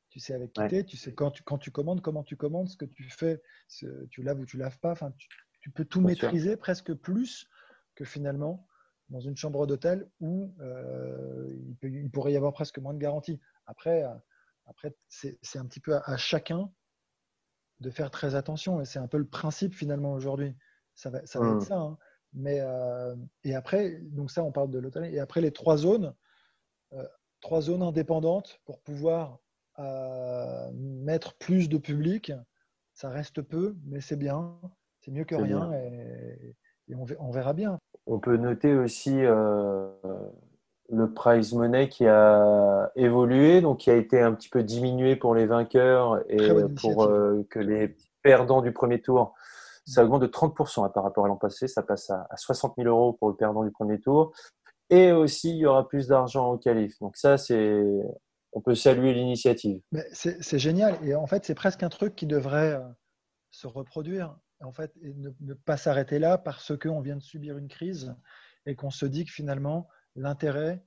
tu 0.10 0.20
sais 0.20 0.34
avec 0.34 0.54
qui 0.54 0.62
ouais. 0.62 0.84
tu 0.86 0.98
sais 0.98 1.14
quand 1.14 1.32
tu, 1.32 1.44
quand 1.44 1.58
tu 1.58 1.72
commandes, 1.72 2.02
comment 2.02 2.24
tu 2.24 2.38
commandes, 2.38 2.70
ce 2.70 2.78
que 2.78 2.86
tu 2.86 3.10
fais, 3.10 3.42
tu 3.68 4.24
laves 4.24 4.40
ou 4.40 4.46
tu 4.46 4.58
laves 4.58 4.80
pas, 4.80 4.92
enfin, 4.92 5.12
tu, 5.18 5.28
tu 5.60 5.72
peux 5.72 5.86
tout 5.86 6.00
Bien 6.00 6.10
maîtriser 6.10 6.52
sûr. 6.52 6.60
presque 6.60 6.94
plus 6.94 7.48
que 7.96 8.06
finalement 8.06 8.68
dans 9.10 9.20
une 9.20 9.36
chambre 9.36 9.68
d'hôtel 9.68 10.10
où 10.20 10.54
euh, 10.60 11.54
il, 11.68 11.76
peut, 11.76 11.90
il, 11.90 12.10
pourrait 12.10 12.34
y 12.34 12.38
avoir 12.38 12.54
presque 12.54 12.80
moins 12.80 12.94
de 12.94 13.00
garantie. 13.00 13.40
Après, 13.66 14.04
euh, 14.04 14.14
après 14.66 14.96
c'est 15.10 15.38
un 15.56 15.66
petit 15.66 15.80
peu 15.80 15.96
à, 15.96 16.02
à, 16.06 16.18
chacun 16.18 16.72
de 17.82 17.90
faire 17.90 18.10
très 18.10 18.36
attention 18.36 18.82
et 18.82 18.86
c'est 18.86 19.00
un 19.00 19.08
peu 19.08 19.18
le 19.18 19.28
principe 19.28 19.74
finalement 19.74 20.14
aujourd'hui. 20.14 20.56
Ça 20.96 21.10
va, 21.10 21.26
ça 21.26 21.40
va 21.40 21.46
mmh. 21.46 21.58
être 21.58 21.64
ça. 21.64 21.78
Hein. 21.78 21.98
Mais, 22.36 22.60
euh, 22.60 23.16
et 23.44 23.56
après, 23.56 24.00
donc 24.02 24.30
ça, 24.30 24.44
on 24.44 24.52
parle 24.52 24.70
de 24.70 24.80
l'hôtel. 24.80 25.14
Et 25.14 25.20
après, 25.20 25.42
les 25.42 25.52
trois 25.52 25.78
zones, 25.78 26.14
euh, 26.94 27.08
trois 27.40 27.62
zones 27.62 27.82
indépendantes 27.82 28.60
pour 28.66 28.82
pouvoir 28.82 29.40
mettre 30.74 31.38
plus 31.38 31.68
de 31.68 31.78
public. 31.78 32.32
Ça 32.94 33.10
reste 33.10 33.42
peu, 33.42 33.76
mais 33.84 34.00
c'est 34.00 34.16
bien. 34.16 34.58
C'est 35.02 35.12
mieux 35.12 35.26
que 35.26 35.36
rien. 35.36 35.72
Et, 35.74 36.56
on 36.96 37.32
verra 37.32 37.54
bien. 37.54 37.78
On 38.08 38.20
peut 38.20 38.38
noter 38.38 38.76
aussi 38.76 39.14
euh, 39.24 39.88
le 40.90 41.14
prize 41.14 41.54
money 41.54 41.90
qui 41.90 42.06
a 42.08 42.92
évolué, 42.96 43.62
donc 43.62 43.80
qui 43.80 43.90
a 43.90 43.96
été 43.96 44.22
un 44.22 44.34
petit 44.34 44.50
peu 44.50 44.64
diminué 44.64 45.16
pour 45.16 45.34
les 45.36 45.46
vainqueurs 45.46 46.24
et 46.30 46.52
pour 46.80 47.04
euh, 47.04 47.46
que 47.50 47.60
les 47.60 47.96
perdants 48.22 48.62
du 48.62 48.72
premier 48.72 49.02
tour, 49.02 49.34
ça 49.86 50.04
augmente 50.04 50.22
de 50.22 50.28
30% 50.28 50.92
par 50.92 51.04
rapport 51.04 51.26
à 51.26 51.28
l'an 51.28 51.38
passé. 51.38 51.68
Ça 51.68 51.82
passe 51.82 52.10
à, 52.10 52.28
à 52.30 52.38
60 52.38 52.76
000 52.78 52.88
euros 52.90 53.14
pour 53.14 53.30
le 53.30 53.36
perdant 53.36 53.64
du 53.64 53.72
premier 53.72 54.00
tour. 54.00 54.34
Et 54.90 55.12
aussi, 55.12 55.50
il 55.50 55.58
y 55.58 55.66
aura 55.66 55.88
plus 55.88 56.08
d'argent 56.08 56.52
au 56.52 56.58
qualif. 56.58 57.00
Donc 57.00 57.18
ça, 57.18 57.38
c'est, 57.38 57.82
on 58.56 58.62
peut 58.62 58.76
saluer 58.76 59.14
l'initiative. 59.14 59.82
C'est 60.12 60.60
génial. 60.60 60.98
Et 61.04 61.16
en 61.16 61.28
fait, 61.28 61.46
c'est 61.46 61.56
presque 61.56 61.84
un 61.84 61.90
truc 61.90 62.16
qui 62.16 62.26
devrait 62.26 62.76
euh, 62.76 62.88
se 63.52 63.68
reproduire. 63.68 64.38
En 64.66 64.74
fait, 64.74 64.92
et 65.02 65.14
ne, 65.14 65.30
ne 65.42 65.54
pas 65.54 65.78
s'arrêter 65.78 66.20
là 66.20 66.38
parce 66.38 66.78
qu'on 66.78 67.02
vient 67.02 67.16
de 67.16 67.24
subir 67.24 67.58
une 67.58 67.68
crise 67.68 68.16
et 68.66 68.76
qu'on 68.76 68.90
se 68.92 69.06
dit 69.06 69.26
que 69.26 69.32
finalement, 69.32 69.88
l'intérêt, 70.16 70.84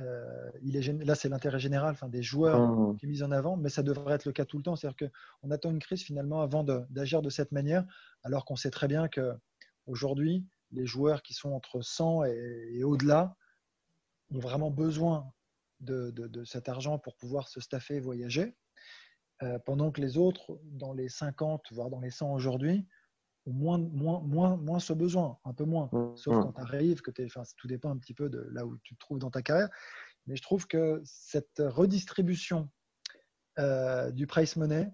euh, 0.00 0.50
il 0.62 0.76
est, 0.76 1.04
là, 1.04 1.14
c'est 1.14 1.28
l'intérêt 1.28 1.60
général 1.60 1.92
enfin, 1.92 2.08
des 2.08 2.22
joueurs 2.22 2.60
Mmh. 2.60 2.96
qui 2.96 3.06
est 3.06 3.08
mis 3.08 3.22
en 3.22 3.30
avant, 3.30 3.56
mais 3.56 3.68
ça 3.68 3.82
devrait 3.82 4.14
être 4.14 4.24
le 4.24 4.32
cas 4.32 4.44
tout 4.44 4.56
le 4.56 4.64
temps. 4.64 4.76
C'est-à-dire 4.76 5.08
qu'on 5.42 5.50
attend 5.50 5.70
une 5.70 5.78
crise 5.78 6.02
finalement 6.02 6.42
avant 6.42 6.64
d'agir 6.64 7.22
de, 7.22 7.30
cette 7.30 7.52
manière, 7.52 7.84
alors 8.24 8.44
qu'on 8.44 8.56
sait 8.56 8.70
très 8.70 8.88
bien 8.88 9.08
que 9.08 9.34
aujourd'hui, 9.86 10.46
les 10.72 10.86
joueurs 10.86 11.22
qui 11.22 11.34
sont 11.34 11.52
entre 11.52 11.80
100 11.82 12.24
et, 12.24 12.70
et 12.72 12.84
au-delà 12.84 13.36
ont 14.32 14.38
vraiment 14.40 14.70
besoin 14.70 15.32
de, 15.80 16.10
de- 16.10 16.26
de 16.26 16.44
cet 16.44 16.68
argent 16.68 16.98
pour 16.98 17.16
pouvoir 17.16 17.48
se 17.48 17.60
staffer 17.60 17.96
et 17.96 18.00
voyager, 18.00 18.56
euh, 19.42 19.58
pendant 19.60 19.90
que 19.92 20.00
les 20.00 20.16
autres, 20.16 20.58
dans 20.64 20.92
les 20.92 21.08
50, 21.08 21.72
voire 21.72 21.90
dans 21.90 22.00
les 22.00 22.10
100 22.10 22.32
aujourd'hui, 22.32 22.86
moins, 23.46 23.78
moins, 23.78 24.20
moins, 24.20 24.56
moins 24.56 24.78
ce 24.78 24.92
besoin, 24.92 25.38
un 25.44 25.52
peu 25.52 25.64
moins. 25.64 25.88
Mmh. 25.92 26.16
Sauf 26.16 26.34
quand 26.34 26.52
tu 26.52 26.60
arrives, 26.60 27.02
que 27.02 27.10
enfin, 27.24 27.42
tout 27.56 27.66
dépend 27.66 27.90
un 27.90 27.98
petit 27.98 28.14
peu 28.14 28.30
de 28.30 28.48
là 28.52 28.64
où 28.64 28.78
tu 28.78 28.94
te 28.94 29.00
trouves 29.00 29.18
dans 29.18 29.30
ta 29.30 29.42
carrière. 29.42 29.68
Mais 30.26 30.36
je 30.36 30.42
trouve 30.42 30.66
que 30.66 31.02
cette 31.04 31.58
redistribution 31.58 32.70
euh, 33.58 34.10
du 34.10 34.26
price 34.26 34.56
money, 34.56 34.90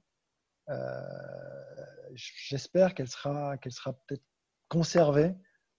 euh, 0.69 1.03
j'espère 2.15 2.95
qu'elle 2.95 3.09
sera, 3.09 3.57
qu'elle 3.59 3.73
sera 3.73 3.93
peut-être 3.93 4.25
conservée 4.69 5.35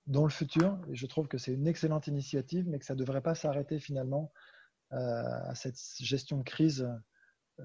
dans 0.07 0.23
le 0.23 0.29
futur. 0.29 0.79
Et 0.89 0.95
je 0.95 1.05
trouve 1.05 1.27
que 1.27 1.37
c'est 1.37 1.53
une 1.53 1.67
excellente 1.67 2.07
initiative, 2.07 2.67
mais 2.69 2.79
que 2.79 2.85
ça 2.85 2.93
ne 2.93 2.99
devrait 2.99 3.21
pas 3.21 3.35
s'arrêter 3.35 3.79
finalement 3.79 4.31
euh, 4.93 4.97
à 4.97 5.55
cette 5.55 5.79
gestion 5.99 6.37
de 6.37 6.43
crise 6.43 6.89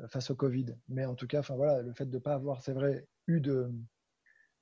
face 0.09 0.31
au 0.31 0.35
Covid. 0.35 0.77
Mais 0.89 1.07
en 1.07 1.15
tout 1.15 1.27
cas, 1.27 1.39
enfin, 1.39 1.55
voilà, 1.55 1.81
le 1.81 1.93
fait 1.95 2.07
de 2.07 2.17
ne 2.17 2.23
pas 2.23 2.35
avoir, 2.35 2.61
c'est 2.61 2.75
vrai, 2.75 3.09
eu 3.29 3.41
de, 3.41 3.73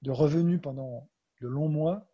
de 0.04 0.10
revenus 0.10 0.60
pendant 0.60 1.08
de 1.40 1.48
longs 1.48 1.68
mois, 1.68 2.06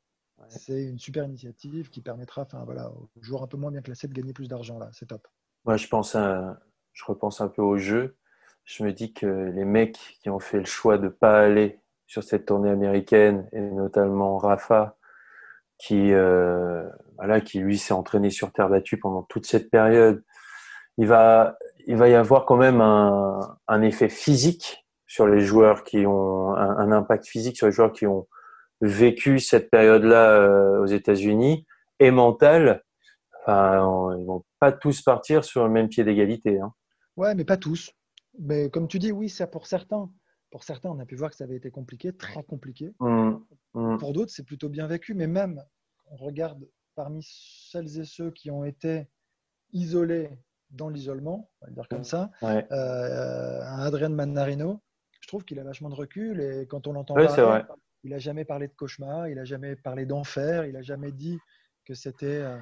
c'est 0.49 0.85
une 0.85 0.99
super 0.99 1.25
initiative 1.25 1.91
qui 1.91 2.01
permettra 2.01 2.43
enfin, 2.43 2.65
voilà, 2.65 2.91
aux 2.91 3.11
joueurs 3.21 3.43
un 3.43 3.47
peu 3.47 3.59
moins 3.59 3.71
bien 3.71 3.83
classés 3.83 4.09
de 4.09 4.15
gagner 4.15 4.33
plus 4.33 4.49
d'argent. 4.49 4.79
là. 4.79 4.89
C'est 4.93 5.07
top. 5.07 5.27
Moi, 5.65 5.77
je 5.77 5.87
pense 5.89 6.15
à, 6.15 6.61
je 6.95 7.05
repense 7.05 7.41
un 7.41 7.49
peu 7.49 7.61
au 7.61 7.77
jeu. 7.77 8.17
Je 8.65 8.85
me 8.85 8.93
dis 8.93 9.13
que 9.13 9.27
les 9.27 9.65
mecs 9.65 9.99
qui 10.23 10.31
ont 10.31 10.39
fait 10.39 10.59
le 10.59 10.65
choix 10.65 10.97
de 10.97 11.09
pas 11.09 11.41
aller 11.41 11.81
sur 12.07 12.23
cette 12.23 12.47
tournée 12.47 12.71
américaine, 12.71 13.49
et 13.53 13.61
notamment 13.61 14.39
Rafa, 14.39 14.97
qui, 15.79 16.13
euh, 16.13 16.89
voilà, 17.17 17.41
qui 17.41 17.59
lui 17.59 17.79
s'est 17.79 17.95
entraîné 17.95 18.31
sur 18.31 18.53
terre 18.53 18.69
battue 18.69 18.99
pendant 18.99 19.23
toute 19.23 19.47
cette 19.47 19.71
période, 19.71 20.25
il 20.97 21.07
va, 21.07 21.57
il 21.87 21.97
va 21.97 22.09
y 22.09 22.15
avoir 22.15 22.47
quand 22.47 22.57
même 22.57 22.81
un, 22.81 23.59
un 23.69 23.83
effet 23.83 24.09
physique 24.09 24.87
sur 25.11 25.27
les 25.27 25.41
joueurs 25.41 25.83
qui 25.83 26.07
ont 26.07 26.55
un, 26.55 26.77
un 26.79 26.93
impact 26.93 27.27
physique 27.27 27.57
sur 27.57 27.67
les 27.67 27.73
joueurs 27.73 27.91
qui 27.93 28.07
ont 28.07 28.29
vécu 28.81 29.41
cette 29.41 29.69
période-là 29.69 30.31
euh, 30.41 30.81
aux 30.81 30.87
États-Unis 30.87 31.67
et 31.99 32.13
mental. 32.13 32.85
Enfin, 33.43 33.85
on- 33.85 34.17
ils 34.17 34.25
vont 34.25 34.45
pas 34.61 34.71
tous 34.71 35.03
partir 35.03 35.43
sur 35.45 35.65
le 35.65 35.71
même 35.71 35.89
pied 35.89 36.05
d'égalité. 36.05 36.61
Hein. 36.61 36.73
Ouais, 37.17 37.35
mais 37.35 37.45
pas 37.45 37.57
tous. 37.57 37.91
Mais 38.39 38.71
comme 38.71 38.87
tu 38.87 39.01
dis, 39.01 39.11
oui, 39.11 39.29
c'est 39.29 39.51
pour 39.51 39.67
certains. 39.67 40.09
Pour 40.53 40.63
certains, 40.63 40.91
on 40.91 41.01
a 41.01 41.05
pu 41.07 41.17
voir 41.17 41.31
que 41.31 41.37
ça 41.37 41.43
avait 41.45 41.57
été 41.57 41.73
compliqué, 41.73 42.13
très 42.13 42.45
compliqué. 42.45 42.95
Hum, 43.01 43.45
hum. 43.75 43.99
Pour 43.99 44.13
d'autres, 44.13 44.31
c'est 44.33 44.47
plutôt 44.47 44.69
bien 44.69 44.87
vécu. 44.87 45.15
Mais 45.15 45.27
même, 45.27 45.61
on 46.07 46.17
regarde 46.17 46.69
parmi 46.95 47.27
celles 47.29 47.99
et 47.99 48.05
ceux 48.05 48.31
qui 48.31 48.51
ont 48.53 48.65
été 48.65 49.09
isolés 49.73 50.31
dans 50.71 50.89
l'isolement, 50.89 51.51
on 51.61 51.65
va 51.65 51.69
le 51.71 51.75
dire 51.75 51.89
comme 51.89 52.05
ça, 52.05 52.31
Ouais. 52.43 52.65
euh, 52.71 53.61
un 53.65 53.81
Adrien 53.81 54.09
Manarino, 54.11 54.81
je 54.90 54.90
trouve 55.31 55.45
qu'il 55.45 55.59
a 55.59 55.65
vachement 55.65 55.89
de 55.89 55.95
recul 55.95 56.41
et 56.41 56.67
quand 56.67 56.87
on 56.87 56.93
l'entend 56.93 57.15
parler, 57.15 57.43
vrai. 57.43 57.65
il 58.05 58.11
n'a 58.11 58.19
jamais 58.19 58.45
parlé 58.45 58.69
de 58.69 58.75
cauchemar, 58.75 59.29
il 59.29 59.37
n'a 59.37 59.45
jamais 59.45 59.77
parlé 59.77 60.05
d'enfer, 60.07 60.65
il 60.67 60.73
n'a 60.73 60.83
jamais 60.83 61.13
dit 61.13 61.39
que 61.85 61.95
c'était 61.95 62.27
euh, 62.43 62.59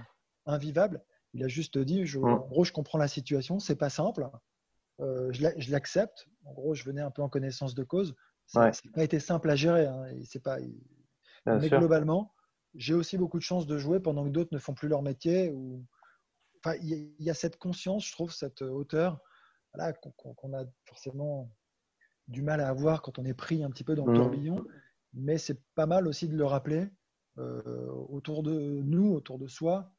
invivable. 0.47 1.03
Il 1.35 1.43
a 1.45 1.49
juste 1.49 1.79
dit, 1.79 2.07
je- 2.07 2.19
Mm. 2.19 2.25
en 2.25 2.47
gros, 2.47 2.65
je 2.65 2.73
comprends 2.73 2.99
la 2.99 3.09
situation, 3.09 3.59
c'est 3.59 3.77
pas 3.77 3.91
simple, 3.91 4.29
euh, 5.01 5.33
je 5.33 5.43
l'a- 5.43 5.59
je 5.59 5.71
l'accepte. 5.73 6.27
En 6.45 6.53
gros, 6.53 6.75
je 6.75 6.85
venais 6.85 7.01
un 7.03 7.11
peu 7.11 7.23
en 7.23 7.29
connaissance 7.29 7.75
de 7.75 7.85
cause. 7.85 8.15
Ça 8.47 8.61
n'a 8.61 8.67
Ouais. 8.67 8.73
pas 8.95 9.05
été 9.05 9.19
simple 9.21 9.51
à 9.51 9.57
gérer. 9.57 9.87
hein, 9.87 10.05
et 10.07 10.25
c'est 10.25 10.43
pas, 10.43 10.61
il- 10.61 10.81
mais 11.47 11.69
sûr. 11.69 11.79
globalement, 11.79 12.35
j'ai 12.75 12.95
aussi 12.95 13.17
beaucoup 13.19 13.39
de 13.39 13.43
chance 13.45 13.67
de 13.67 13.79
jouer 13.79 14.01
pendant 14.01 14.25
que 14.25 14.31
d'autres 14.31 14.53
ne 14.55 14.59
font 14.59 14.75
plus 14.75 14.89
leur 14.89 15.03
métier. 15.03 15.51
Ou... 15.51 15.85
Enfin, 16.65 16.77
il 16.83 17.15
y, 17.21 17.31
a- 17.31 17.35
cette 17.35 17.57
conscience, 17.59 18.07
je 18.07 18.13
trouve, 18.13 18.33
cette 18.33 18.63
hauteur 18.63 19.21
voilà, 19.75 19.93
qu'on 19.93 20.11
qu'on- 20.13 20.35
qu'on 20.35 20.55
a 20.55 20.65
forcément 20.87 21.51
du 22.29 22.43
mal 22.43 22.61
à 22.61 22.69
avoir 22.69 23.03
quand 23.03 23.19
on 23.19 23.25
est 23.25 23.35
pris 23.35 23.65
un 23.65 23.71
petit 23.71 23.85
peu 23.85 23.95
dans 23.95 24.05
le 24.07 24.13
Mhm. 24.13 24.17
tourbillon. 24.17 24.65
Mais 25.15 25.39
c'est 25.39 25.61
pas 25.75 25.87
mal 25.87 26.07
aussi 26.07 26.29
de 26.29 26.37
le 26.37 26.45
rappeler. 26.45 26.89
euh, 27.41 27.87
autour 28.09 28.43
de 28.43 28.51
nous, 28.83 29.13
autour 29.13 29.39
de 29.39 29.47
soi, 29.47 29.93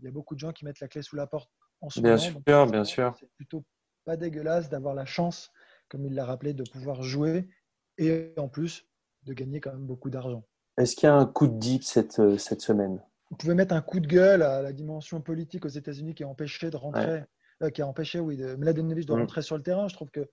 il 0.00 0.06
y 0.06 0.08
a 0.08 0.10
beaucoup 0.10 0.34
de 0.34 0.40
gens 0.40 0.50
qui 0.52 0.64
mettent 0.64 0.80
la 0.80 0.88
clé 0.88 1.02
sous 1.02 1.14
la 1.14 1.28
porte 1.28 1.48
en 1.80 1.88
ce 1.88 2.00
Bien 2.00 2.16
moment. 2.16 2.22
sûr, 2.22 2.40
Donc, 2.44 2.72
bien 2.72 2.82
sûr. 2.84 3.16
C'est 3.20 3.30
plutôt 3.36 3.64
pas 4.04 4.16
dégueulasse 4.16 4.68
d'avoir 4.68 4.96
la 4.96 5.04
chance, 5.04 5.52
comme 5.88 6.04
il 6.04 6.14
l'a 6.14 6.24
rappelé, 6.24 6.52
de 6.52 6.64
pouvoir 6.64 7.04
jouer 7.04 7.48
et 7.96 8.32
en 8.38 8.48
plus 8.48 8.88
de 9.22 9.32
gagner 9.34 9.60
quand 9.60 9.70
même 9.70 9.86
beaucoup 9.86 10.10
d'argent. 10.10 10.42
Est-ce 10.78 10.96
qu'il 10.96 11.06
y 11.06 11.10
a 11.10 11.14
un 11.14 11.26
coup 11.26 11.46
de 11.46 11.56
deep 11.60 11.84
cette, 11.84 12.18
euh, 12.18 12.36
cette 12.38 12.60
semaine? 12.60 13.00
Vous 13.30 13.36
pouvez 13.36 13.54
mettre 13.54 13.72
un 13.74 13.82
coup 13.82 14.00
de 14.00 14.08
gueule 14.08 14.42
à 14.42 14.60
la 14.60 14.72
dimension 14.72 15.20
politique 15.20 15.64
aux 15.66 15.68
États-Unis 15.68 16.16
qui 16.16 16.24
a 16.24 16.28
empêché 16.28 16.70
de 16.70 16.76
rentrer, 16.76 17.22
euh, 17.62 17.70
qui 17.70 17.82
a 17.82 17.86
empêché, 17.86 18.18
oui, 18.18 18.36
de, 18.36 18.56
Mladenovic 18.56 19.06
de 19.06 19.12
Mm. 19.14 19.20
rentrer 19.20 19.42
sur 19.42 19.56
le 19.56 19.62
terrain. 19.62 19.86
Je 19.86 19.94
trouve 19.94 20.10
que 20.10 20.28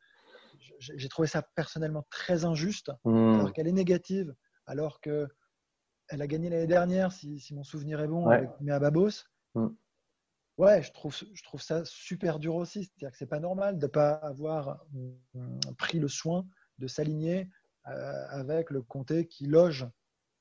j'ai 0.79 1.09
trouvé 1.09 1.27
ça 1.27 1.41
personnellement 1.55 2.05
très 2.09 2.45
injuste, 2.45 2.91
Hum, 3.03 3.39
alors 3.39 3.53
qu'elle 3.53 3.67
est 3.67 3.71
négative, 3.73 4.33
alors 4.65 4.99
que 5.01 5.27
elle 6.09 6.21
a 6.21 6.27
gagné 6.27 6.49
l'année 6.49 6.67
dernière, 6.67 7.11
si, 7.11 7.39
si 7.39 7.53
mon 7.53 7.63
souvenir 7.63 7.99
est 7.99 8.07
bon, 8.07 8.27
Ouais. 8.27 8.37
avec 8.37 8.49
Mea 8.61 8.79
Babos. 8.79 9.25
Mm. 9.55 9.67
Ouais, 10.57 10.81
je 10.81 10.91
trouve, 10.91 11.15
je 11.33 11.43
trouve 11.43 11.61
ça 11.61 11.83
super 11.85 12.39
dur 12.39 12.55
aussi. 12.55 12.85
C'est-à-dire 12.85 13.11
que 13.11 13.17
c'est 13.17 13.27
pas 13.27 13.39
normal 13.39 13.77
de 13.77 13.85
ne 13.85 13.91
pas 13.91 14.13
avoir 14.13 14.83
mm, 15.33 15.59
pris 15.77 15.99
le 15.99 16.07
soin 16.07 16.47
de 16.79 16.87
s'aligner 16.87 17.49
euh, 17.87 18.27
avec 18.29 18.69
le 18.71 18.81
comté 18.81 19.27
qui 19.27 19.45
loge 19.47 19.87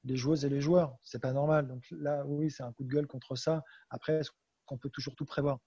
les 0.05 0.17
joueuses 0.17 0.45
et 0.45 0.49
les 0.49 0.61
joueurs. 0.61 0.97
C'est 1.03 1.19
pas 1.21 1.33
normal. 1.33 1.67
Donc 1.67 1.85
là, 1.91 2.25
oui, 2.27 2.51
c'est 2.51 2.63
un 2.63 2.73
coup 2.73 2.85
de 2.85 2.89
gueule 2.89 3.07
contre 3.09 3.35
ça. 3.37 3.63
Après, 3.91 4.15
est-ce 4.21 4.31
qu'on 4.67 4.79
peut 4.79 4.91
toujours 4.91 5.17
tout 5.17 5.27
prévoir? 5.27 5.59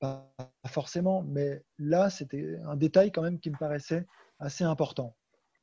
Pas 0.00 0.32
forcément, 0.66 1.22
mais 1.28 1.62
là, 1.78 2.10
c'était 2.10 2.56
un 2.66 2.76
détail 2.76 3.12
quand 3.12 3.22
même 3.22 3.38
qui 3.38 3.50
me 3.50 3.56
paraissait 3.56 4.06
assez 4.38 4.64
important. 4.64 5.14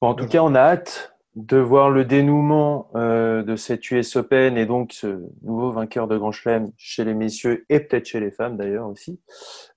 Bon, 0.02 0.10
en 0.10 0.15
tout 0.15 0.28
cas, 0.28 0.41
on 0.43 0.54
a 0.54 0.60
hâte 0.60 1.17
de 1.38 1.58
voir 1.58 1.91
le 1.91 2.04
dénouement 2.04 2.89
euh, 2.95 3.43
de 3.43 3.56
cette 3.56 3.91
US 3.91 4.15
Open 4.15 4.58
et 4.58 4.65
donc 4.65 4.91
ce 4.91 5.23
nouveau 5.43 5.71
vainqueur 5.71 6.08
de 6.08 6.17
Grand 6.17 6.32
Chelem 6.32 6.71
chez 6.78 7.04
les 7.04 7.13
messieurs 7.13 7.63
et 7.69 7.80
peut-être 7.80 8.08
chez 8.08 8.19
les 8.19 8.32
femmes 8.32 8.58
d'ailleurs 8.58 8.88
aussi. 8.88 9.21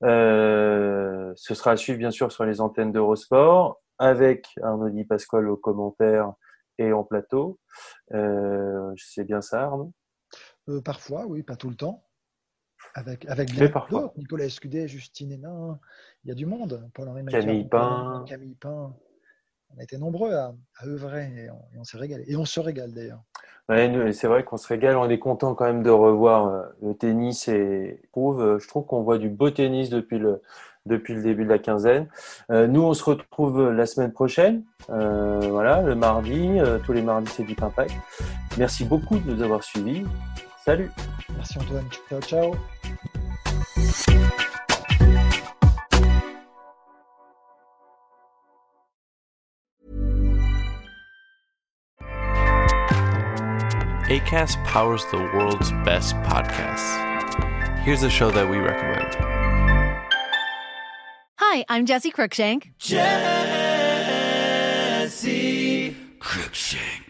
Euh, 0.02 1.32
ce 1.36 1.54
sera 1.54 1.72
à 1.72 1.76
suivre 1.76 1.98
bien 1.98 2.10
sûr 2.10 2.32
sur 2.32 2.46
les 2.46 2.62
antennes 2.62 2.92
d'Eurosport 2.92 3.78
avec 3.98 4.48
Arnaud 4.62 4.88
Di 4.88 5.04
Pasquale 5.04 5.50
au 5.50 5.58
commentaire 5.58 6.32
et 6.78 6.94
en 6.94 7.04
plateau. 7.04 7.58
Euh, 8.14 8.90
c'est 8.96 9.24
bien 9.24 9.42
ça, 9.42 9.64
Arnaud? 9.64 9.92
Parfois, 10.82 11.26
oui, 11.26 11.42
pas 11.42 11.56
tout 11.56 11.68
le 11.68 11.76
temps. 11.76 12.02
Avec, 12.94 13.26
avec 13.26 13.52
bien 13.52 13.70
d'autres. 13.90 14.12
Nicolas 14.16 14.44
Escudé, 14.44 14.88
Justine 14.88 15.32
Hénin, 15.32 15.78
il 16.24 16.28
y 16.28 16.30
a 16.32 16.34
du 16.34 16.46
monde. 16.46 16.88
Paul-Henri 16.94 17.24
Camille 17.26 17.68
Pain. 17.68 18.24
Camille 18.26 18.56
Pain. 18.56 18.94
On 19.74 19.78
a 19.78 19.82
été 19.84 19.98
nombreux 19.98 20.32
à, 20.32 20.52
à 20.78 20.86
œuvrer 20.86 21.26
et 21.36 21.48
on, 21.78 21.84
s'est 21.84 21.98
régalé. 21.98 22.24
Et 22.26 22.36
on 22.36 22.44
se 22.44 22.58
régale 22.58 22.92
d'ailleurs. 22.92 23.22
Ouais, 23.68 24.12
c'est 24.12 24.26
vrai 24.26 24.42
qu'on 24.42 24.56
se 24.56 24.66
régale. 24.66 24.96
On 24.96 25.08
est 25.08 25.20
content 25.20 25.54
quand 25.54 25.64
même 25.66 25.84
de 25.84 25.90
revoir 25.90 26.46
euh, 26.46 26.62
le 26.82 26.94
tennis 26.94 27.46
et 27.46 28.00
je 28.02 28.10
trouve, 28.10 28.42
euh, 28.42 28.58
je 28.58 28.66
trouve 28.66 28.84
qu'on 28.84 29.02
voit 29.02 29.18
du 29.18 29.28
beau 29.28 29.50
tennis 29.50 29.90
depuis 29.90 30.18
le, 30.18 30.42
depuis 30.86 31.14
le 31.14 31.22
début 31.22 31.44
de 31.44 31.48
la 31.48 31.58
quinzaine. 31.58 32.08
Euh, 32.50 32.66
nous, 32.66 32.82
on 32.82 32.94
se 32.94 33.04
retrouve 33.04 33.70
la 33.70 33.86
semaine 33.86 34.12
prochaine. 34.12 34.64
Euh, 34.90 35.40
voilà, 35.50 35.82
le 35.82 35.94
mardi. 35.94 36.58
euh, 36.58 36.78
tous 36.84 36.92
les 36.92 37.02
mardis, 37.02 37.30
c'est 37.30 37.44
du 37.44 37.56
Impact. 37.60 37.94
Merci 38.58 38.84
beaucoup 38.84 39.18
de 39.18 39.32
nous 39.32 39.42
avoir 39.42 39.62
suivis. 39.62 40.04
Salut. 40.64 40.90
Merci 41.36 41.58
Antoine. 41.58 41.90
Ciao, 42.08 42.20
ciao. 42.20 42.58
ACAST 54.10 54.62
powers 54.64 55.04
the 55.12 55.18
world's 55.18 55.70
best 55.84 56.14
podcasts. 56.16 56.98
Here's 57.84 58.02
a 58.02 58.10
show 58.10 58.30
that 58.32 58.50
we 58.50 58.56
recommend. 58.58 59.14
Hi, 61.36 61.64
I'm 61.68 61.86
Jesse 61.86 62.10
Cruikshank. 62.10 62.72
Jesse 62.78 63.06
Cruikshank. 66.18 67.09